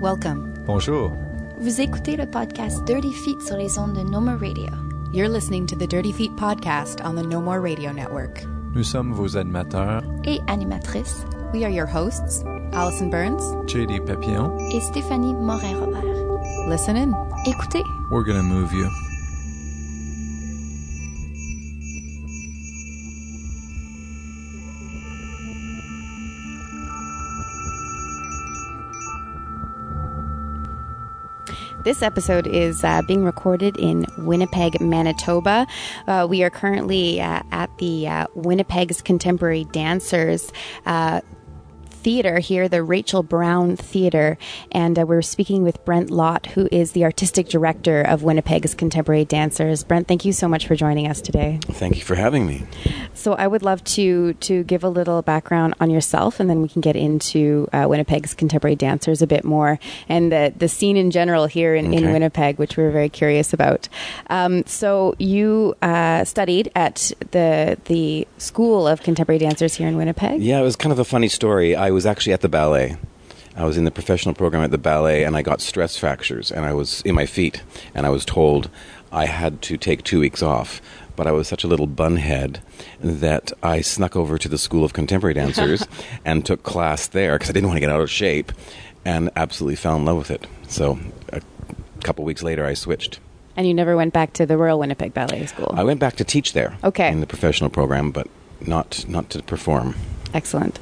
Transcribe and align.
Welcome. 0.00 0.52
Bonjour. 0.66 1.12
Vous 1.58 1.80
écoutez 1.80 2.16
le 2.16 2.26
podcast 2.26 2.84
Dirty 2.84 3.12
Feet 3.12 3.40
sur 3.42 3.56
les 3.56 3.78
ondes 3.78 3.94
de 3.94 4.02
No 4.02 4.20
More 4.20 4.36
Radio. 4.38 4.68
You're 5.12 5.28
listening 5.28 5.66
to 5.68 5.76
the 5.76 5.86
Dirty 5.86 6.12
Feet 6.12 6.30
podcast 6.36 7.00
on 7.04 7.14
the 7.16 7.22
No 7.26 7.40
More 7.40 7.60
Radio 7.60 7.92
Network. 7.92 8.44
Nous 8.74 8.84
sommes 8.84 9.12
vos 9.12 9.36
animateurs, 9.36 10.02
Et 10.24 10.40
animatrice, 10.48 11.24
We 11.54 11.64
are 11.64 11.70
your 11.70 11.86
hosts, 11.86 12.44
Allison 12.72 13.08
Burns. 13.10 13.42
JD 13.66 14.04
Papillon. 14.04 14.56
et 14.70 14.80
Stéphanie 14.80 15.32
Morin-Robert. 15.34 16.05
Listen 16.66 16.96
in. 16.96 17.14
Écoutez, 17.46 17.84
We're 18.10 18.24
gonna 18.24 18.42
move 18.42 18.72
you. 18.72 18.90
This 31.84 32.02
episode 32.02 32.48
is 32.48 32.82
uh, 32.82 33.02
being 33.02 33.22
recorded 33.22 33.76
in 33.76 34.06
Winnipeg, 34.18 34.80
Manitoba. 34.80 35.68
Uh, 36.08 36.26
we 36.28 36.42
are 36.42 36.50
currently 36.50 37.20
uh, 37.20 37.42
at 37.52 37.70
the 37.78 38.08
uh, 38.08 38.26
Winnipeg's 38.34 39.00
Contemporary 39.00 39.66
Dancers. 39.70 40.50
Theater 42.06 42.38
here, 42.38 42.68
the 42.68 42.84
Rachel 42.84 43.24
Browne 43.24 43.74
Theater, 43.74 44.38
and 44.70 44.96
uh, 44.96 45.04
we're 45.04 45.22
speaking 45.22 45.64
with 45.64 45.84
Brent 45.84 46.08
Lott, 46.08 46.46
who 46.46 46.68
is 46.70 46.92
the 46.92 47.02
artistic 47.02 47.48
director 47.48 48.00
of 48.00 48.22
Winnipeg's 48.22 48.76
Contemporary 48.76 49.24
Dancers. 49.24 49.82
Brent, 49.82 50.06
thank 50.06 50.24
you 50.24 50.32
so 50.32 50.46
much 50.46 50.68
for 50.68 50.76
joining 50.76 51.08
us 51.08 51.20
today. 51.20 51.58
Thank 51.64 51.96
you 51.96 52.02
for 52.02 52.14
having 52.14 52.46
me. 52.46 52.62
So 53.16 53.32
I 53.34 53.46
would 53.46 53.62
love 53.62 53.82
to 53.84 54.34
to 54.34 54.62
give 54.64 54.84
a 54.84 54.88
little 54.88 55.22
background 55.22 55.74
on 55.80 55.90
yourself, 55.90 56.38
and 56.38 56.48
then 56.48 56.62
we 56.62 56.68
can 56.68 56.80
get 56.80 56.96
into 56.96 57.68
uh, 57.72 57.86
Winnipeg's 57.88 58.34
contemporary 58.34 58.76
dancers 58.76 59.22
a 59.22 59.26
bit 59.26 59.44
more, 59.44 59.78
and 60.08 60.30
the 60.30 60.52
the 60.56 60.68
scene 60.68 60.96
in 60.96 61.10
general 61.10 61.46
here 61.46 61.74
in, 61.74 61.92
in 61.92 62.12
Winnipeg, 62.12 62.58
which 62.58 62.76
we're 62.76 62.90
very 62.90 63.08
curious 63.08 63.52
about. 63.52 63.88
Um, 64.28 64.64
so 64.66 65.14
you 65.18 65.74
uh, 65.82 66.24
studied 66.24 66.70
at 66.76 67.12
the 67.32 67.78
the 67.86 68.28
School 68.38 68.86
of 68.86 69.02
Contemporary 69.02 69.38
Dancers 69.38 69.74
here 69.74 69.88
in 69.88 69.96
Winnipeg. 69.96 70.40
Yeah, 70.40 70.60
it 70.60 70.62
was 70.62 70.76
kind 70.76 70.92
of 70.92 70.98
a 70.98 71.04
funny 71.04 71.28
story. 71.28 71.74
I 71.74 71.90
was 71.90 72.06
actually 72.06 72.34
at 72.34 72.42
the 72.42 72.48
ballet. 72.48 72.96
I 73.56 73.64
was 73.64 73.78
in 73.78 73.84
the 73.84 73.90
professional 73.90 74.34
program 74.34 74.62
at 74.62 74.70
the 74.70 74.78
ballet, 74.78 75.24
and 75.24 75.34
I 75.34 75.40
got 75.40 75.62
stress 75.62 75.96
fractures, 75.96 76.52
and 76.52 76.66
I 76.66 76.74
was 76.74 77.00
in 77.02 77.14
my 77.14 77.24
feet, 77.24 77.62
and 77.94 78.04
I 78.04 78.10
was 78.10 78.26
told 78.26 78.68
I 79.10 79.24
had 79.24 79.62
to 79.62 79.78
take 79.78 80.02
two 80.02 80.20
weeks 80.20 80.42
off. 80.42 80.82
But 81.16 81.26
I 81.26 81.32
was 81.32 81.48
such 81.48 81.64
a 81.64 81.68
little 81.68 81.88
bunhead 81.88 82.58
that 83.00 83.52
I 83.62 83.80
snuck 83.80 84.14
over 84.16 84.38
to 84.38 84.48
the 84.48 84.58
School 84.58 84.84
of 84.84 84.92
Contemporary 84.92 85.34
Dancers 85.42 85.86
and 86.24 86.44
took 86.44 86.62
class 86.62 87.06
there 87.08 87.34
because 87.34 87.50
I 87.50 87.52
didn't 87.52 87.68
want 87.68 87.76
to 87.76 87.80
get 87.80 87.90
out 87.90 88.00
of 88.00 88.10
shape, 88.10 88.52
and 89.04 89.30
absolutely 89.34 89.76
fell 89.76 89.96
in 89.96 90.04
love 90.04 90.18
with 90.18 90.30
it. 90.30 90.46
So 90.68 90.98
a 91.32 91.40
couple 92.02 92.24
weeks 92.24 92.42
later, 92.42 92.64
I 92.66 92.74
switched. 92.74 93.18
And 93.56 93.66
you 93.66 93.72
never 93.72 93.96
went 93.96 94.12
back 94.12 94.34
to 94.34 94.44
the 94.44 94.58
Royal 94.58 94.78
Winnipeg 94.78 95.14
Ballet 95.14 95.46
School. 95.46 95.72
I 95.74 95.82
went 95.82 95.98
back 95.98 96.16
to 96.16 96.24
teach 96.24 96.52
there. 96.52 96.76
Okay. 96.84 97.10
In 97.10 97.20
the 97.20 97.26
professional 97.26 97.70
program, 97.70 98.10
but 98.10 98.28
not 98.60 99.08
not 99.08 99.30
to 99.30 99.42
perform. 99.42 99.94
Excellent. 100.34 100.78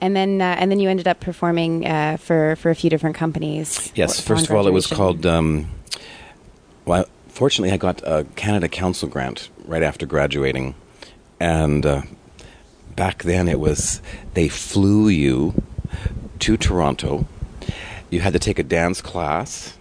And 0.00 0.14
then 0.14 0.40
uh, 0.40 0.54
and 0.58 0.70
then 0.70 0.78
you 0.78 0.88
ended 0.88 1.08
up 1.08 1.18
performing 1.18 1.86
uh, 1.86 2.16
for 2.18 2.56
for 2.56 2.70
a 2.70 2.74
few 2.74 2.90
different 2.90 3.16
companies. 3.16 3.90
Yes, 3.96 4.20
first 4.20 4.48
of 4.48 4.54
all, 4.54 4.68
it 4.68 4.72
was 4.72 4.86
called. 4.86 5.26
Um, 5.26 5.68
well, 6.84 7.06
fortunately, 7.32 7.72
I 7.72 7.76
got 7.76 8.02
a 8.04 8.24
Canada 8.36 8.68
Council 8.68 9.08
grant 9.08 9.48
right 9.64 9.82
after 9.82 10.06
graduating, 10.06 10.74
and 11.40 11.84
uh, 11.84 12.02
back 12.94 13.24
then 13.24 13.48
it 13.48 13.58
was 13.58 14.00
they 14.34 14.48
flew 14.48 15.08
you 15.08 15.54
to 16.40 16.56
Toronto. 16.56 17.26
You 18.10 18.20
had 18.20 18.34
to 18.34 18.38
take 18.38 18.58
a 18.58 18.62
dance 18.62 19.00
class, 19.00 19.76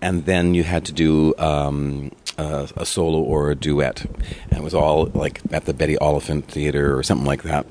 and 0.00 0.26
then 0.26 0.54
you 0.54 0.62
had 0.62 0.84
to 0.84 0.92
do 0.92 1.34
um, 1.38 2.12
a, 2.36 2.68
a 2.76 2.86
solo 2.86 3.20
or 3.20 3.50
a 3.50 3.54
duet, 3.54 4.04
and 4.04 4.58
it 4.58 4.62
was 4.62 4.74
all 4.74 5.06
like 5.06 5.40
at 5.50 5.64
the 5.64 5.72
Betty 5.72 5.96
Oliphant 5.98 6.46
Theater 6.46 6.96
or 6.96 7.02
something 7.02 7.26
like 7.26 7.42
that. 7.42 7.66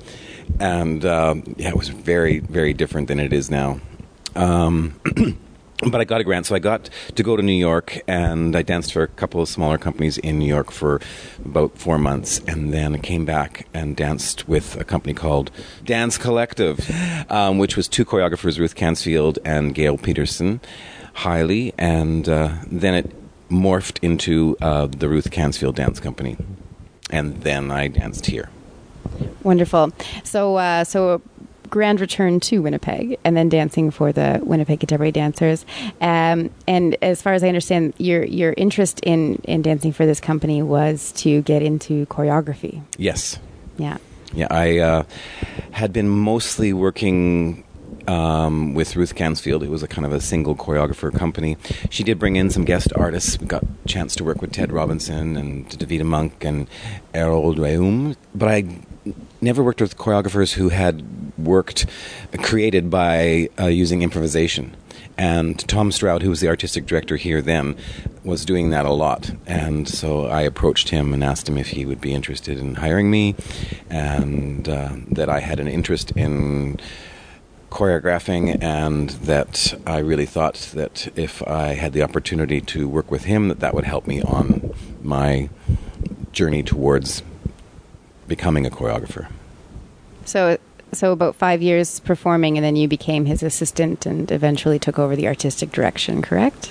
And 0.58 1.04
um, 1.04 1.54
yeah, 1.56 1.68
it 1.68 1.76
was 1.76 1.88
very, 1.88 2.40
very 2.40 2.74
different 2.74 3.08
than 3.08 3.20
it 3.20 3.32
is 3.32 3.50
now. 3.50 3.80
Um, 4.34 5.00
but 5.90 6.00
I 6.00 6.04
got 6.04 6.20
a 6.20 6.24
grant, 6.24 6.46
so 6.46 6.54
I 6.54 6.58
got 6.58 6.90
to 7.14 7.22
go 7.22 7.36
to 7.36 7.42
New 7.42 7.52
York, 7.52 8.00
and 8.06 8.56
I 8.56 8.62
danced 8.62 8.92
for 8.92 9.02
a 9.02 9.08
couple 9.08 9.40
of 9.40 9.48
smaller 9.48 9.78
companies 9.78 10.18
in 10.18 10.38
New 10.38 10.46
York 10.46 10.70
for 10.70 11.00
about 11.44 11.76
four 11.76 11.98
months, 11.98 12.40
and 12.46 12.72
then 12.72 13.00
came 13.00 13.24
back 13.24 13.66
and 13.74 13.96
danced 13.96 14.48
with 14.48 14.76
a 14.76 14.84
company 14.84 15.14
called 15.14 15.50
Dance 15.84 16.18
Collective, 16.18 16.90
um, 17.30 17.58
which 17.58 17.76
was 17.76 17.88
two 17.88 18.04
choreographers, 18.04 18.58
Ruth 18.58 18.74
Cansfield 18.74 19.38
and 19.44 19.74
Gail 19.74 19.98
Peterson, 19.98 20.60
highly, 21.14 21.72
and 21.78 22.28
uh, 22.28 22.52
then 22.66 22.94
it 22.94 23.50
morphed 23.50 23.98
into 24.02 24.56
uh, 24.60 24.86
the 24.86 25.08
Ruth 25.08 25.30
Cansfield 25.30 25.76
Dance 25.76 26.00
Company, 26.00 26.36
and 27.10 27.42
then 27.42 27.70
I 27.70 27.88
danced 27.88 28.26
here. 28.26 28.48
Wonderful. 29.42 29.92
So, 30.24 30.56
uh, 30.56 30.84
so 30.84 31.20
grand 31.74 32.00
return 32.00 32.38
to 32.38 32.60
Winnipeg, 32.60 33.18
and 33.24 33.36
then 33.36 33.48
dancing 33.48 33.90
for 33.90 34.12
the 34.12 34.40
Winnipeg 34.44 34.78
Contemporary 34.78 35.10
Dancers. 35.10 35.66
Um, 36.00 36.50
and 36.68 36.96
as 37.02 37.20
far 37.20 37.32
as 37.32 37.42
I 37.42 37.48
understand, 37.48 37.94
your 37.98 38.22
your 38.22 38.54
interest 38.56 39.00
in 39.00 39.42
in 39.42 39.60
dancing 39.62 39.92
for 39.92 40.06
this 40.06 40.20
company 40.20 40.62
was 40.62 41.10
to 41.16 41.42
get 41.42 41.62
into 41.62 42.06
choreography. 42.06 42.80
Yes. 42.96 43.40
Yeah. 43.76 43.96
Yeah, 44.32 44.46
I 44.50 44.78
uh, 44.78 45.02
had 45.72 45.92
been 45.92 46.08
mostly 46.08 46.72
working 46.72 47.63
um, 48.08 48.74
with 48.74 48.96
Ruth 48.96 49.14
Cansfield. 49.14 49.62
It 49.62 49.70
was 49.70 49.82
a 49.82 49.88
kind 49.88 50.06
of 50.06 50.12
a 50.12 50.20
single 50.20 50.54
choreographer 50.54 51.16
company. 51.16 51.56
She 51.90 52.02
did 52.02 52.18
bring 52.18 52.36
in 52.36 52.50
some 52.50 52.64
guest 52.64 52.92
artists. 52.96 53.38
We 53.38 53.46
got 53.46 53.62
a 53.62 53.88
chance 53.88 54.14
to 54.16 54.24
work 54.24 54.40
with 54.40 54.52
Ted 54.52 54.72
Robinson 54.72 55.36
and 55.36 55.68
Davida 55.68 56.04
Monk 56.04 56.44
and 56.44 56.68
Errol 57.12 57.54
Reum. 57.54 58.16
But 58.34 58.48
I 58.48 58.78
never 59.40 59.62
worked 59.62 59.80
with 59.80 59.96
choreographers 59.96 60.54
who 60.54 60.70
had 60.70 61.04
worked, 61.38 61.86
created 62.42 62.90
by 62.90 63.48
uh, 63.58 63.66
using 63.66 64.02
improvisation. 64.02 64.76
And 65.16 65.58
Tom 65.68 65.92
Stroud, 65.92 66.22
who 66.22 66.30
was 66.30 66.40
the 66.40 66.48
artistic 66.48 66.86
director 66.86 67.16
here 67.16 67.40
then, 67.40 67.76
was 68.24 68.44
doing 68.44 68.70
that 68.70 68.84
a 68.84 68.92
lot. 68.92 69.30
And 69.46 69.88
so 69.88 70.26
I 70.26 70.42
approached 70.42 70.88
him 70.88 71.14
and 71.14 71.22
asked 71.22 71.48
him 71.48 71.56
if 71.56 71.68
he 71.68 71.84
would 71.84 72.00
be 72.00 72.12
interested 72.12 72.58
in 72.58 72.76
hiring 72.76 73.10
me, 73.10 73.36
and 73.90 74.68
uh, 74.68 74.92
that 75.12 75.28
I 75.28 75.40
had 75.40 75.60
an 75.60 75.68
interest 75.68 76.10
in 76.12 76.80
choreographing, 77.74 78.62
and 78.62 79.10
that 79.10 79.74
I 79.84 79.98
really 79.98 80.26
thought 80.26 80.70
that 80.74 81.08
if 81.18 81.42
I 81.46 81.74
had 81.74 81.92
the 81.92 82.02
opportunity 82.02 82.60
to 82.60 82.88
work 82.88 83.10
with 83.10 83.24
him, 83.24 83.48
that 83.48 83.60
that 83.60 83.74
would 83.74 83.84
help 83.84 84.06
me 84.06 84.22
on 84.22 84.72
my 85.02 85.50
journey 86.32 86.62
towards 86.62 87.22
becoming 88.28 88.64
a 88.66 88.70
choreographer. 88.70 89.26
So. 90.24 90.58
So 90.92 91.10
about 91.10 91.34
five 91.34 91.60
years 91.60 91.98
performing, 91.98 92.56
and 92.56 92.64
then 92.64 92.76
you 92.76 92.86
became 92.86 93.24
his 93.24 93.42
assistant, 93.42 94.06
and 94.06 94.30
eventually 94.30 94.78
took 94.78 94.96
over 94.96 95.16
the 95.16 95.26
artistic 95.26 95.72
direction. 95.72 96.22
Correct? 96.22 96.70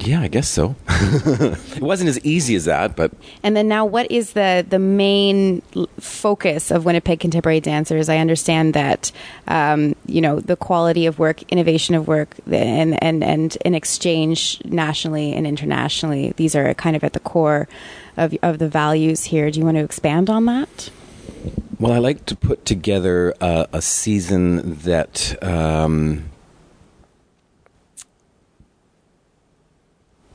Yeah, 0.00 0.20
I 0.20 0.28
guess 0.28 0.48
so. 0.48 0.74
it 0.88 1.82
wasn't 1.82 2.08
as 2.08 2.18
easy 2.24 2.54
as 2.54 2.64
that, 2.64 2.96
but 2.96 3.12
And 3.42 3.56
then 3.56 3.68
now, 3.68 3.84
what 3.84 4.10
is 4.10 4.32
the 4.32 4.64
the 4.68 4.78
main 4.78 5.62
focus 6.00 6.70
of 6.70 6.84
Winnipeg 6.84 7.20
Contemporary 7.20 7.60
Dancers? 7.60 8.08
I 8.08 8.18
understand 8.18 8.74
that 8.74 9.12
um, 9.48 9.94
you 10.06 10.20
know 10.20 10.40
the 10.40 10.56
quality 10.56 11.06
of 11.06 11.18
work, 11.18 11.42
innovation 11.50 11.94
of 11.94 12.08
work, 12.08 12.34
and 12.50 13.02
and 13.02 13.22
and 13.22 13.58
an 13.64 13.74
exchange 13.74 14.60
nationally 14.64 15.32
and 15.32 15.46
internationally. 15.46 16.32
These 16.36 16.54
are 16.54 16.72
kind 16.74 16.96
of 16.96 17.04
at 17.04 17.12
the 17.12 17.20
core 17.20 17.68
of 18.16 18.36
of 18.42 18.58
the 18.58 18.68
values 18.68 19.24
here. 19.24 19.50
Do 19.50 19.60
you 19.60 19.64
want 19.64 19.76
to 19.76 19.84
expand 19.84 20.30
on 20.30 20.46
that? 20.46 20.90
Well, 21.78 21.92
I 21.92 21.98
like 21.98 22.26
to 22.26 22.36
put 22.36 22.64
together 22.64 23.34
a, 23.40 23.66
a 23.72 23.82
season 23.82 24.76
that 24.80 25.42
um, 25.42 26.31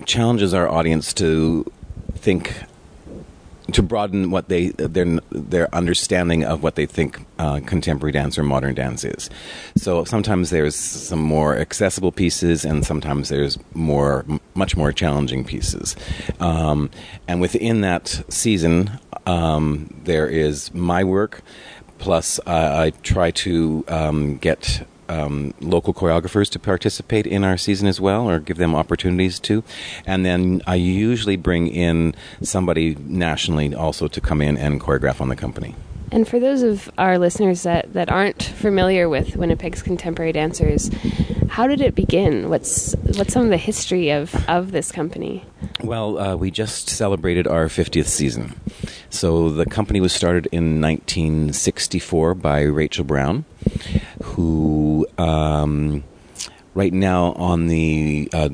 challenges 0.08 0.54
our 0.54 0.68
audience 0.68 1.14
to 1.14 1.70
think, 2.16 2.64
to 3.74 3.84
broaden 3.84 4.32
what 4.32 4.48
they 4.48 4.70
their 4.70 5.20
their 5.30 5.76
understanding 5.76 6.44
of 6.44 6.64
what 6.64 6.76
they 6.76 6.86
think 6.88 7.20
uh, 7.38 7.60
contemporary 7.66 8.14
dance 8.14 8.40
or 8.40 8.44
modern 8.44 8.74
dance 8.74 9.04
is. 9.04 9.30
So 9.76 10.06
sometimes 10.06 10.50
there's 10.50 10.76
some 10.76 11.22
more 11.22 11.58
accessible 11.58 12.12
pieces, 12.12 12.66
and 12.66 12.86
sometimes 12.86 13.30
there's 13.30 13.60
more, 13.76 14.26
much 14.56 14.76
more 14.76 14.92
challenging 14.94 15.44
pieces. 15.44 15.96
Um, 16.40 16.90
and 17.28 17.42
within 17.42 17.82
that 17.82 18.24
season, 18.30 18.90
um, 19.26 19.94
there 20.06 20.28
is 20.28 20.74
my 20.74 21.04
work, 21.04 21.42
plus 22.00 22.40
I 22.48 22.92
try 23.04 23.32
to 23.32 23.84
um, 23.90 24.38
get 24.38 24.88
um, 25.10 25.54
local 25.62 25.94
choreographers 25.94 26.50
to 26.52 26.60
participate 26.60 27.26
in 27.28 27.44
our 27.44 27.58
season 27.58 27.88
as 27.88 28.00
well, 28.02 28.30
or 28.30 28.40
give 28.40 28.58
them 28.58 28.76
opportunities 28.76 29.40
to. 29.42 29.64
And 30.06 30.26
then 30.26 30.62
I 30.68 30.76
usually 30.76 31.38
bring 31.38 31.68
in 31.68 32.16
somebody 32.42 32.96
nationally 33.00 33.74
also 33.74 34.08
to 34.08 34.22
come 34.22 34.42
in 34.42 34.58
and 34.58 34.82
choreograph 34.82 35.22
on 35.22 35.30
the 35.30 35.36
company. 35.36 35.76
And 36.12 36.28
for 36.28 36.40
those 36.40 36.62
of 36.62 36.90
our 36.98 37.18
listeners 37.18 37.64
that, 37.64 37.94
that 37.94 38.10
aren't 38.10 38.42
familiar 38.42 39.10
with 39.10 39.36
Winnipeg's 39.36 39.82
contemporary 39.82 40.32
dancers, 40.32 40.90
how 41.50 41.68
did 41.68 41.82
it 41.82 41.96
begin? 41.96 42.50
What's 42.50 42.94
what's 43.18 43.34
some 43.34 43.44
of 43.44 43.50
the 43.50 43.58
history 43.58 44.10
of, 44.12 44.36
of 44.48 44.72
this 44.72 44.92
company? 44.92 45.44
Well, 45.82 46.20
uh, 46.20 46.36
we 46.36 46.52
just 46.52 46.90
celebrated 46.90 47.48
our 47.48 47.66
50th 47.68 48.08
season. 48.08 48.60
So 49.10 49.50
the 49.50 49.66
company 49.66 50.00
was 50.00 50.14
started 50.14 50.48
in 50.52 50.82
1964 50.82 52.36
by 52.36 52.62
Rachel 52.62 53.06
Browne, 53.06 53.46
who 54.24 55.08
um, 55.18 56.04
right 56.74 56.94
now 56.94 57.34
on 57.34 57.68
the 57.68 58.30
uh, 58.34 58.50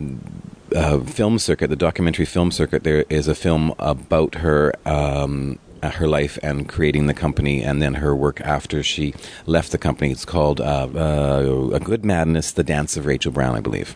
uh, 0.76 1.00
film 1.02 1.40
circuit, 1.40 1.70
the 1.70 1.76
documentary 1.76 2.26
film 2.26 2.52
circuit, 2.52 2.84
there 2.84 3.06
is 3.10 3.28
a 3.28 3.36
film 3.36 3.74
about 3.80 4.36
her. 4.36 4.74
Um, 4.86 5.60
her 5.92 6.08
life 6.08 6.38
and 6.44 6.68
creating 6.68 7.08
the 7.08 7.14
company, 7.14 7.64
and 7.64 7.82
then 7.82 7.96
her 7.96 8.16
work 8.16 8.42
after 8.42 8.84
she 8.84 9.14
left 9.46 9.72
the 9.72 9.78
company. 9.78 10.12
It's 10.12 10.26
called 10.26 10.62
uh, 10.62 10.88
uh, 10.94 11.70
A 11.74 11.80
Good 11.80 12.06
Madness: 12.06 12.52
The 12.52 12.64
Dance 12.64 12.98
of 12.98 13.06
Rachel 13.06 13.32
Browne, 13.32 13.56
I 13.56 13.62
believe, 13.62 13.96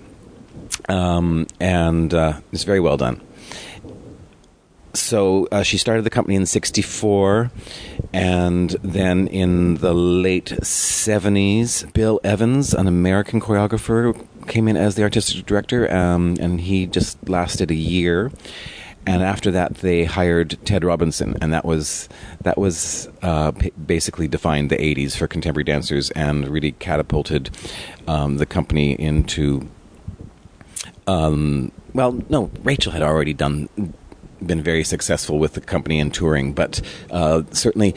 um, 0.89 1.48
and 1.60 2.13
uh, 2.13 2.39
it's 2.51 2.63
very 2.63 2.80
well 2.80 2.98
done. 2.98 3.22
So 4.98 5.48
uh, 5.51 5.62
she 5.62 5.78
started 5.78 6.04
the 6.04 6.10
company 6.10 6.36
in 6.36 6.45
64 6.48 7.51
and 8.13 8.72
then 8.81 9.28
in 9.28 9.75
the 9.75 9.94
late 9.94 10.48
70s 10.62 11.92
bill 11.94 12.19
evans 12.24 12.74
an 12.74 12.88
american 12.88 13.39
choreographer 13.42 14.16
came 14.48 14.68
in 14.68 14.78
as 14.78 14.95
the 14.95 15.04
artistic 15.04 15.45
director 15.45 15.92
um, 15.94 16.36
and 16.39 16.62
he 16.62 16.86
just 16.86 17.30
lasted 17.30 17.69
a 17.69 17.75
year 17.75 18.31
and 19.07 19.24
after 19.24 19.50
that 19.50 19.75
they 19.75 20.04
hired 20.04 20.57
ted 20.65 20.83
robinson 20.83 21.36
and 21.42 21.51
that 21.54 21.65
was 21.65 22.07
that 22.42 22.57
was 22.57 23.09
uh, 23.24 23.51
p- 23.51 23.71
basically 23.71 24.27
defined 24.27 24.69
the 24.69 24.77
80s 24.77 25.18
for 25.18 25.27
contemporary 25.27 25.63
dancers 25.63 26.12
and 26.12 26.48
really 26.48 26.74
catapulted 26.74 27.50
um, 28.07 28.38
the 28.38 28.45
company 28.45 28.92
into 28.94 29.68
um, 31.07 31.71
well 31.94 32.21
no 32.30 32.51
rachel 32.63 32.92
had 32.92 33.01
already 33.01 33.33
done 33.33 33.68
been 34.45 34.62
very 34.62 34.83
successful 34.83 35.39
with 35.39 35.53
the 35.53 35.62
company 35.62 36.00
and 36.00 36.13
touring, 36.13 36.53
but 36.53 36.81
uh, 37.10 37.44
certainly 37.51 37.95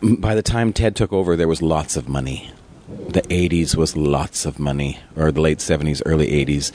by 0.00 0.34
the 0.34 0.42
time 0.42 0.72
Ted 0.72 0.94
took 0.96 1.12
over, 1.12 1.36
there 1.36 1.48
was 1.48 1.62
lots 1.62 1.96
of 1.96 2.08
money. 2.08 2.50
The 2.88 3.22
80s 3.22 3.76
was 3.76 3.96
lots 3.96 4.44
of 4.44 4.58
money, 4.58 5.00
or 5.16 5.32
the 5.32 5.40
late 5.40 5.58
70s, 5.58 6.02
early 6.04 6.28
80s, 6.44 6.72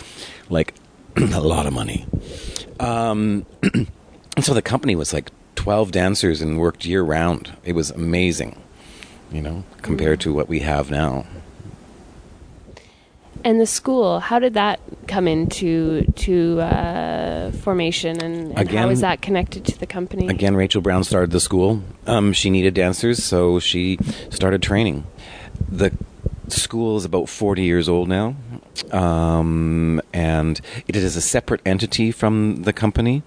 like 0.49 0.73
a 1.17 1.39
lot 1.39 1.65
of 1.65 1.73
money. 1.73 2.07
Um, 2.79 3.45
and 3.63 4.43
so 4.45 4.53
the 4.53 4.61
company 4.61 4.95
was 4.95 5.13
like 5.13 5.31
12 5.55 5.91
dancers 5.91 6.41
and 6.41 6.57
worked 6.59 6.85
year 6.85 7.01
round. 7.01 7.51
It 7.63 7.73
was 7.73 7.91
amazing, 7.91 8.61
you 9.31 9.41
know, 9.41 9.63
compared 9.81 10.21
to 10.21 10.33
what 10.33 10.47
we 10.47 10.59
have 10.59 10.89
now. 10.89 11.25
And 13.43 13.59
the 13.61 13.65
school, 13.65 14.19
how 14.19 14.39
did 14.39 14.53
that 14.55 14.81
come 15.07 15.27
into 15.27 16.03
to 16.03 16.59
uh, 16.59 17.51
formation, 17.51 18.21
and, 18.21 18.49
and 18.49 18.59
Again- 18.59 18.89
is 18.89 19.01
that 19.01 19.21
connected 19.21 19.63
to 19.65 19.79
the 19.79 19.85
company? 19.87 20.27
Again, 20.27 20.55
Rachel 20.55 20.81
Browne 20.81 21.05
started 21.05 21.31
the 21.31 21.39
school. 21.39 21.81
Um, 22.05 22.33
she 22.33 22.49
needed 22.49 22.73
dancers, 22.73 23.23
so 23.23 23.59
she 23.59 23.97
started 24.29 24.61
training. 24.61 25.05
The 25.69 25.91
school 26.49 26.97
is 26.97 27.05
about 27.05 27.29
40 27.29 27.63
years 27.63 27.87
old 27.87 28.09
now, 28.09 28.35
um, 28.91 30.01
and 30.13 30.59
it 30.87 30.95
is 30.95 31.15
a 31.15 31.21
separate 31.21 31.61
entity 31.65 32.11
from 32.11 32.63
the 32.63 32.73
company. 32.73 33.23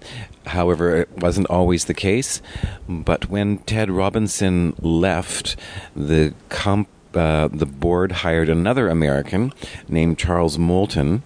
However, 0.47 0.95
it 0.97 1.17
wasn't 1.17 1.47
always 1.47 1.85
the 1.85 1.93
case. 1.93 2.41
But 2.87 3.29
when 3.29 3.59
Ted 3.59 3.89
Robinson 3.89 4.75
left, 4.81 5.55
the 5.95 6.33
comp, 6.49 6.87
uh, 7.13 7.47
the 7.51 7.65
board 7.65 8.11
hired 8.11 8.49
another 8.49 8.87
American 8.89 9.53
named 9.87 10.17
Charles 10.17 10.57
Moulton, 10.57 11.23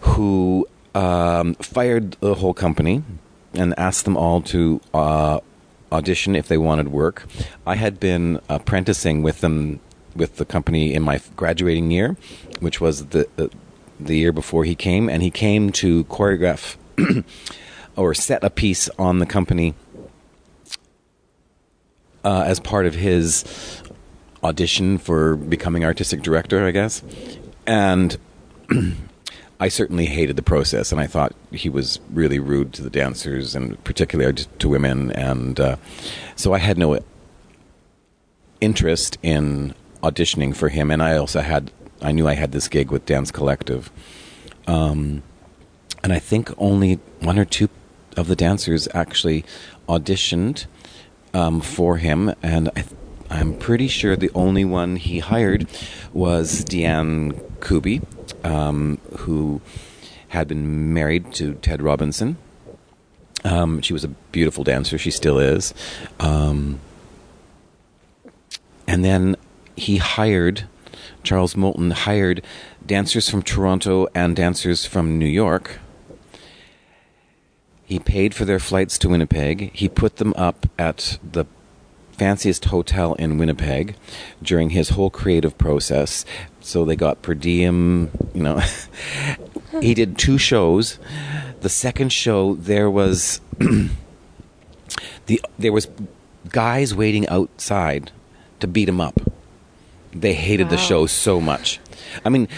who 0.00 0.68
um, 0.94 1.54
fired 1.54 2.12
the 2.20 2.34
whole 2.34 2.54
company 2.54 3.02
and 3.54 3.78
asked 3.78 4.04
them 4.04 4.16
all 4.16 4.40
to 4.42 4.80
uh, 4.94 5.40
audition 5.90 6.34
if 6.34 6.48
they 6.48 6.58
wanted 6.58 6.88
work. 6.88 7.26
I 7.66 7.76
had 7.76 8.00
been 8.00 8.40
apprenticing 8.48 9.22
with 9.22 9.40
them 9.40 9.80
with 10.14 10.36
the 10.36 10.44
company 10.44 10.94
in 10.94 11.02
my 11.02 11.20
graduating 11.36 11.90
year, 11.90 12.16
which 12.60 12.80
was 12.80 13.06
the 13.06 13.28
uh, 13.38 13.48
the 14.00 14.16
year 14.16 14.32
before 14.32 14.64
he 14.64 14.74
came, 14.74 15.08
and 15.08 15.22
he 15.22 15.30
came 15.30 15.70
to 15.70 16.04
choreograph 16.04 16.76
or 17.96 18.14
set 18.14 18.42
a 18.42 18.50
piece 18.50 18.88
on 18.98 19.18
the 19.18 19.26
company 19.26 19.74
uh, 22.24 22.44
as 22.46 22.60
part 22.60 22.86
of 22.86 22.94
his 22.94 23.82
audition 24.42 24.98
for 24.98 25.36
becoming 25.36 25.84
artistic 25.84 26.22
director, 26.22 26.66
I 26.66 26.70
guess. 26.72 27.02
And 27.66 28.18
I 29.60 29.68
certainly 29.68 30.06
hated 30.06 30.36
the 30.36 30.42
process, 30.42 30.90
and 30.90 31.00
I 31.00 31.06
thought 31.06 31.34
he 31.52 31.68
was 31.68 32.00
really 32.10 32.40
rude 32.40 32.72
to 32.74 32.82
the 32.82 32.90
dancers, 32.90 33.54
and 33.54 33.82
particularly 33.84 34.32
to 34.32 34.46
to 34.46 34.68
women. 34.68 35.12
And 35.12 35.60
uh, 35.60 35.76
so 36.34 36.52
I 36.52 36.58
had 36.58 36.78
no 36.78 36.98
interest 38.60 39.18
in 39.22 39.74
auditioning 40.02 40.54
for 40.54 40.68
him. 40.68 40.90
And 40.90 41.02
I 41.02 41.16
also 41.16 41.40
had, 41.40 41.70
I 42.00 42.12
knew 42.12 42.28
I 42.28 42.34
had 42.34 42.52
this 42.52 42.68
gig 42.68 42.90
with 42.90 43.06
Dance 43.06 43.30
Collective. 43.30 43.90
Um, 44.66 45.22
and 46.02 46.12
I 46.12 46.18
think 46.18 46.50
only 46.58 46.94
one 47.20 47.38
or 47.38 47.44
two 47.44 47.68
of 48.16 48.28
the 48.28 48.36
dancers 48.36 48.88
actually 48.94 49.44
auditioned 49.88 50.66
um, 51.34 51.60
for 51.60 51.96
him, 51.96 52.34
and 52.42 52.70
I, 52.76 52.84
I'm 53.30 53.56
pretty 53.56 53.88
sure 53.88 54.16
the 54.16 54.30
only 54.34 54.64
one 54.64 54.96
he 54.96 55.20
hired 55.20 55.66
was 56.12 56.64
Deanne 56.64 57.40
Kuby, 57.60 58.02
um, 58.44 58.98
who 59.18 59.60
had 60.28 60.48
been 60.48 60.92
married 60.92 61.32
to 61.34 61.54
Ted 61.54 61.82
Robinson. 61.82 62.36
Um, 63.44 63.80
she 63.80 63.92
was 63.92 64.04
a 64.04 64.08
beautiful 64.08 64.64
dancer; 64.64 64.98
she 64.98 65.10
still 65.10 65.38
is. 65.38 65.72
Um, 66.20 66.80
and 68.86 69.04
then 69.04 69.36
he 69.76 69.96
hired 69.98 70.64
Charles 71.22 71.56
Moulton 71.56 71.92
hired 71.92 72.42
dancers 72.84 73.28
from 73.28 73.42
Toronto 73.42 74.08
and 74.14 74.34
dancers 74.34 74.84
from 74.84 75.18
New 75.18 75.26
York. 75.26 75.78
He 77.84 77.98
paid 77.98 78.34
for 78.34 78.44
their 78.44 78.58
flights 78.58 78.98
to 78.98 79.08
Winnipeg. 79.08 79.70
He 79.74 79.88
put 79.88 80.16
them 80.16 80.32
up 80.36 80.66
at 80.78 81.18
the 81.22 81.44
fanciest 82.12 82.66
hotel 82.66 83.14
in 83.14 83.38
Winnipeg 83.38 83.96
during 84.42 84.70
his 84.70 84.90
whole 84.90 85.10
creative 85.10 85.58
process. 85.58 86.24
So 86.60 86.84
they 86.84 86.96
got 86.96 87.22
per 87.22 87.34
diem, 87.34 88.10
you 88.34 88.42
know. 88.42 88.60
he 89.80 89.94
did 89.94 90.18
two 90.18 90.38
shows. 90.38 90.98
The 91.60 91.68
second 91.68 92.12
show 92.12 92.54
there 92.54 92.90
was 92.90 93.40
the 95.26 95.40
there 95.58 95.72
was 95.72 95.88
guys 96.48 96.94
waiting 96.94 97.28
outside 97.28 98.10
to 98.60 98.66
beat 98.66 98.88
him 98.88 99.00
up. 99.00 99.20
They 100.12 100.34
hated 100.34 100.68
the 100.70 100.76
show 100.76 101.06
so 101.06 101.40
much. 101.40 101.80
I 102.24 102.28
mean, 102.28 102.48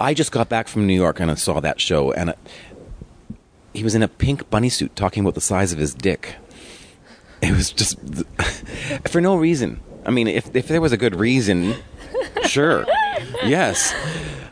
I 0.00 0.14
just 0.14 0.32
got 0.32 0.48
back 0.48 0.68
from 0.68 0.86
New 0.86 0.94
York 0.94 1.20
and 1.20 1.30
I 1.30 1.34
saw 1.34 1.60
that 1.60 1.80
show, 1.80 2.12
and 2.12 2.30
it, 2.30 2.38
he 3.72 3.82
was 3.82 3.94
in 3.94 4.02
a 4.02 4.08
pink 4.08 4.48
bunny 4.50 4.68
suit 4.68 4.94
talking 4.94 5.22
about 5.22 5.34
the 5.34 5.40
size 5.40 5.72
of 5.72 5.78
his 5.78 5.94
dick. 5.94 6.36
It 7.42 7.52
was 7.52 7.70
just 7.72 7.98
for 9.08 9.20
no 9.20 9.36
reason. 9.36 9.80
I 10.06 10.10
mean, 10.10 10.28
if 10.28 10.54
if 10.54 10.68
there 10.68 10.80
was 10.80 10.92
a 10.92 10.96
good 10.96 11.16
reason, 11.16 11.74
sure, 12.44 12.86
yes. 13.44 13.94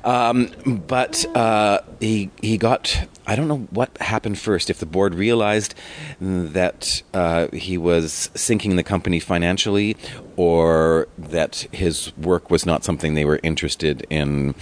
Um, 0.05 0.49
but 0.87 1.25
uh, 1.37 1.81
he 2.01 2.31
he 2.41 2.59
got. 2.59 3.07
I 3.27 3.37
don't 3.37 3.47
know 3.47 3.69
what 3.71 3.97
happened 3.99 4.39
first. 4.39 4.69
If 4.69 4.79
the 4.79 4.87
board 4.87 5.15
realized 5.15 5.75
that 6.21 7.03
uh, 7.15 7.49
he 7.53 7.79
was 7.79 8.31
sinking 8.35 8.77
the 8.77 8.83
company 8.83 9.21
financially, 9.21 9.97
or 10.37 11.09
that 11.17 11.67
his 11.73 12.17
work 12.17 12.51
was 12.51 12.67
not 12.67 12.85
something 12.85 13.15
they 13.15 13.25
were 13.25 13.41
interested 13.43 14.07
in 14.11 14.55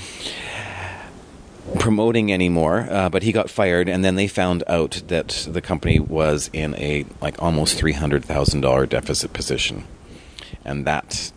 promoting 1.79 2.33
anymore. 2.33 2.87
Uh, 2.91 3.09
but 3.09 3.23
he 3.23 3.33
got 3.33 3.49
fired, 3.49 3.89
and 3.89 4.05
then 4.05 4.17
they 4.17 4.27
found 4.27 4.63
out 4.67 5.03
that 5.09 5.47
the 5.49 5.61
company 5.61 5.99
was 5.99 6.51
in 6.53 6.75
a 6.77 7.07
like 7.21 7.41
almost 7.43 7.77
three 7.77 7.93
hundred 7.93 8.25
thousand 8.25 8.61
dollar 8.61 8.87
deficit 8.87 9.33
position, 9.33 9.85
and 10.65 10.87
that 10.87 11.33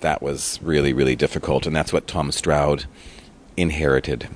that 0.00 0.22
was 0.22 0.58
really 0.62 0.92
really 0.92 1.16
difficult, 1.16 1.66
and 1.66 1.74
that's 1.74 1.92
what 1.92 2.06
Tom 2.06 2.30
Stroud 2.32 2.84
inherited. 3.56 4.28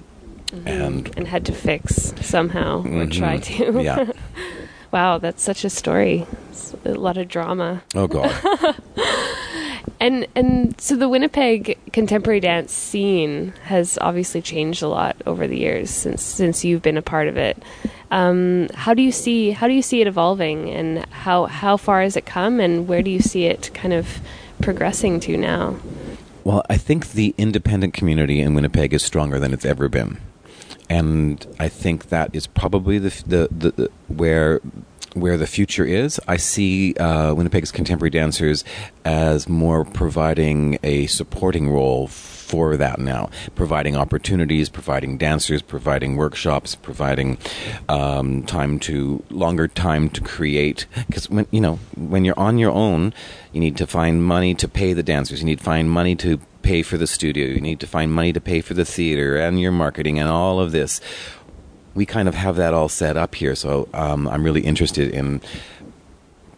And 0.66 1.10
and 1.16 1.26
had 1.26 1.44
to 1.46 1.52
fix 1.52 2.14
somehow 2.20 2.78
or 2.80 3.06
Mhm. 3.06 3.12
try 3.12 3.38
to. 3.38 3.82
yeah, 3.82 4.10
wow, 4.92 5.18
that's 5.18 5.42
such 5.42 5.64
a 5.64 5.70
story. 5.70 6.26
It's 6.50 6.74
a 6.84 6.94
lot 6.94 7.16
of 7.16 7.26
drama. 7.28 7.82
oh 7.94 8.06
god, 8.06 8.32
And 10.00 10.26
and 10.34 10.78
so 10.80 10.96
the 10.96 11.08
Winnipeg 11.08 11.78
contemporary 11.92 12.40
dance 12.40 12.72
scene 12.72 13.52
has 13.64 13.96
obviously 14.00 14.42
changed 14.42 14.82
a 14.82 14.88
lot 14.88 15.16
over 15.26 15.46
the 15.46 15.56
years 15.58 15.88
since 15.90 16.22
since 16.22 16.64
you've 16.64 16.82
been 16.82 16.98
a 16.98 17.02
part 17.02 17.26
of 17.28 17.36
it. 17.36 17.62
Um, 18.10 18.68
how 18.74 18.92
do 18.92 19.02
you 19.02 19.12
see 19.12 19.50
how 19.52 19.66
do 19.66 19.72
you 19.72 19.82
see 19.82 20.00
it 20.02 20.06
evolving, 20.06 20.68
and 20.70 21.04
how 21.06 21.46
how 21.46 21.76
far 21.76 22.02
has 22.02 22.16
it 22.16 22.26
come, 22.26 22.60
and 22.60 22.86
where 22.86 23.02
do 23.02 23.10
you 23.10 23.20
see 23.20 23.44
it 23.46 23.70
kind 23.72 23.94
of 23.94 24.20
progressing 24.64 25.20
to 25.20 25.36
now? 25.36 25.76
Well, 26.42 26.64
I 26.68 26.76
think 26.76 27.12
the 27.12 27.34
independent 27.38 27.94
community 27.94 28.40
in 28.40 28.54
Winnipeg 28.54 28.92
is 28.92 29.02
stronger 29.02 29.38
than 29.38 29.52
it's 29.52 29.64
ever 29.64 29.88
been, 29.88 30.18
and 30.90 31.46
I 31.58 31.68
think 31.68 32.08
that 32.08 32.34
is 32.34 32.46
probably 32.46 32.98
the 32.98 33.22
the, 33.26 33.48
the, 33.50 33.70
the 33.70 33.90
where 34.08 34.60
where 35.14 35.36
the 35.36 35.46
future 35.46 35.84
is. 35.84 36.20
I 36.28 36.36
see 36.36 36.94
uh, 36.94 37.34
Winnipeg's 37.34 37.72
contemporary 37.72 38.10
dancers 38.10 38.64
as 39.04 39.48
more 39.48 39.84
providing 39.84 40.78
a 40.82 41.06
supporting 41.06 41.70
role 41.70 42.08
for 42.08 42.76
that 42.76 42.98
now, 42.98 43.30
providing 43.54 43.96
opportunities, 43.96 44.68
providing 44.68 45.16
dancers, 45.16 45.62
providing 45.62 46.16
workshops, 46.16 46.74
providing 46.74 47.38
um, 47.88 48.42
time 48.44 48.78
to 48.80 49.24
longer 49.30 49.66
time 49.66 50.08
to 50.10 50.20
create. 50.20 50.86
Because 51.06 51.30
when 51.30 51.46
you 51.50 51.60
know 51.60 51.76
when 51.96 52.24
you're 52.24 52.38
on 52.38 52.58
your 52.58 52.72
own, 52.72 53.14
you 53.52 53.60
need 53.60 53.76
to 53.78 53.86
find 53.86 54.22
money 54.22 54.54
to 54.54 54.68
pay 54.68 54.92
the 54.92 55.02
dancers. 55.02 55.40
You 55.40 55.46
need 55.46 55.58
to 55.58 55.64
find 55.64 55.90
money 55.90 56.14
to 56.16 56.38
pay 56.62 56.82
for 56.82 56.96
the 56.96 57.06
studio. 57.06 57.46
You 57.46 57.60
need 57.60 57.80
to 57.80 57.86
find 57.86 58.12
money 58.12 58.32
to 58.32 58.40
pay 58.40 58.60
for 58.60 58.74
the 58.74 58.84
theater 58.84 59.36
and 59.36 59.60
your 59.60 59.72
marketing 59.72 60.18
and 60.18 60.28
all 60.28 60.60
of 60.60 60.72
this 60.72 61.00
we 61.94 62.06
kind 62.06 62.28
of 62.28 62.34
have 62.34 62.56
that 62.56 62.74
all 62.74 62.88
set 62.88 63.16
up 63.16 63.34
here. 63.34 63.54
So 63.54 63.88
um, 63.94 64.28
I'm 64.28 64.42
really 64.42 64.62
interested 64.62 65.10
in 65.10 65.40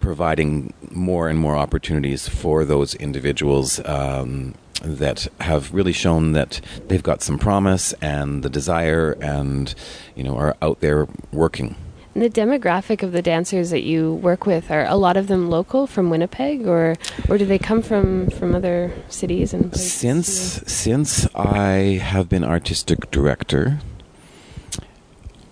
providing 0.00 0.72
more 0.90 1.28
and 1.28 1.38
more 1.38 1.56
opportunities 1.56 2.28
for 2.28 2.64
those 2.64 2.94
individuals 2.94 3.80
um, 3.84 4.54
that 4.82 5.26
have 5.40 5.72
really 5.74 5.92
shown 5.92 6.32
that 6.32 6.60
they've 6.88 7.02
got 7.02 7.22
some 7.22 7.38
promise 7.38 7.92
and 7.94 8.42
the 8.42 8.50
desire, 8.50 9.16
and 9.20 9.74
you 10.14 10.22
know 10.22 10.36
are 10.36 10.56
out 10.62 10.80
there 10.80 11.08
working. 11.32 11.74
And 12.14 12.22
the 12.22 12.30
demographic 12.30 13.02
of 13.02 13.12
the 13.12 13.20
dancers 13.20 13.70
that 13.70 13.82
you 13.82 14.14
work 14.14 14.46
with 14.46 14.70
are 14.70 14.86
a 14.86 14.96
lot 14.96 15.16
of 15.16 15.26
them 15.26 15.50
local 15.50 15.86
from 15.86 16.08
Winnipeg, 16.08 16.66
or 16.66 16.94
or 17.28 17.36
do 17.36 17.44
they 17.44 17.58
come 17.58 17.82
from 17.82 18.30
from 18.30 18.54
other 18.54 18.92
cities 19.08 19.52
and 19.52 19.72
places? 19.72 19.92
Since 19.92 20.28
since 20.72 21.26
I 21.34 22.00
have 22.00 22.28
been 22.28 22.44
artistic 22.44 23.10
director 23.10 23.80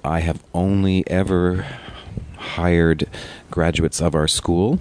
I 0.04 0.20
have 0.20 0.44
only 0.52 1.08
ever 1.08 1.66
hired 2.36 3.08
graduates 3.50 4.00
of 4.02 4.14
our 4.14 4.28
school, 4.28 4.78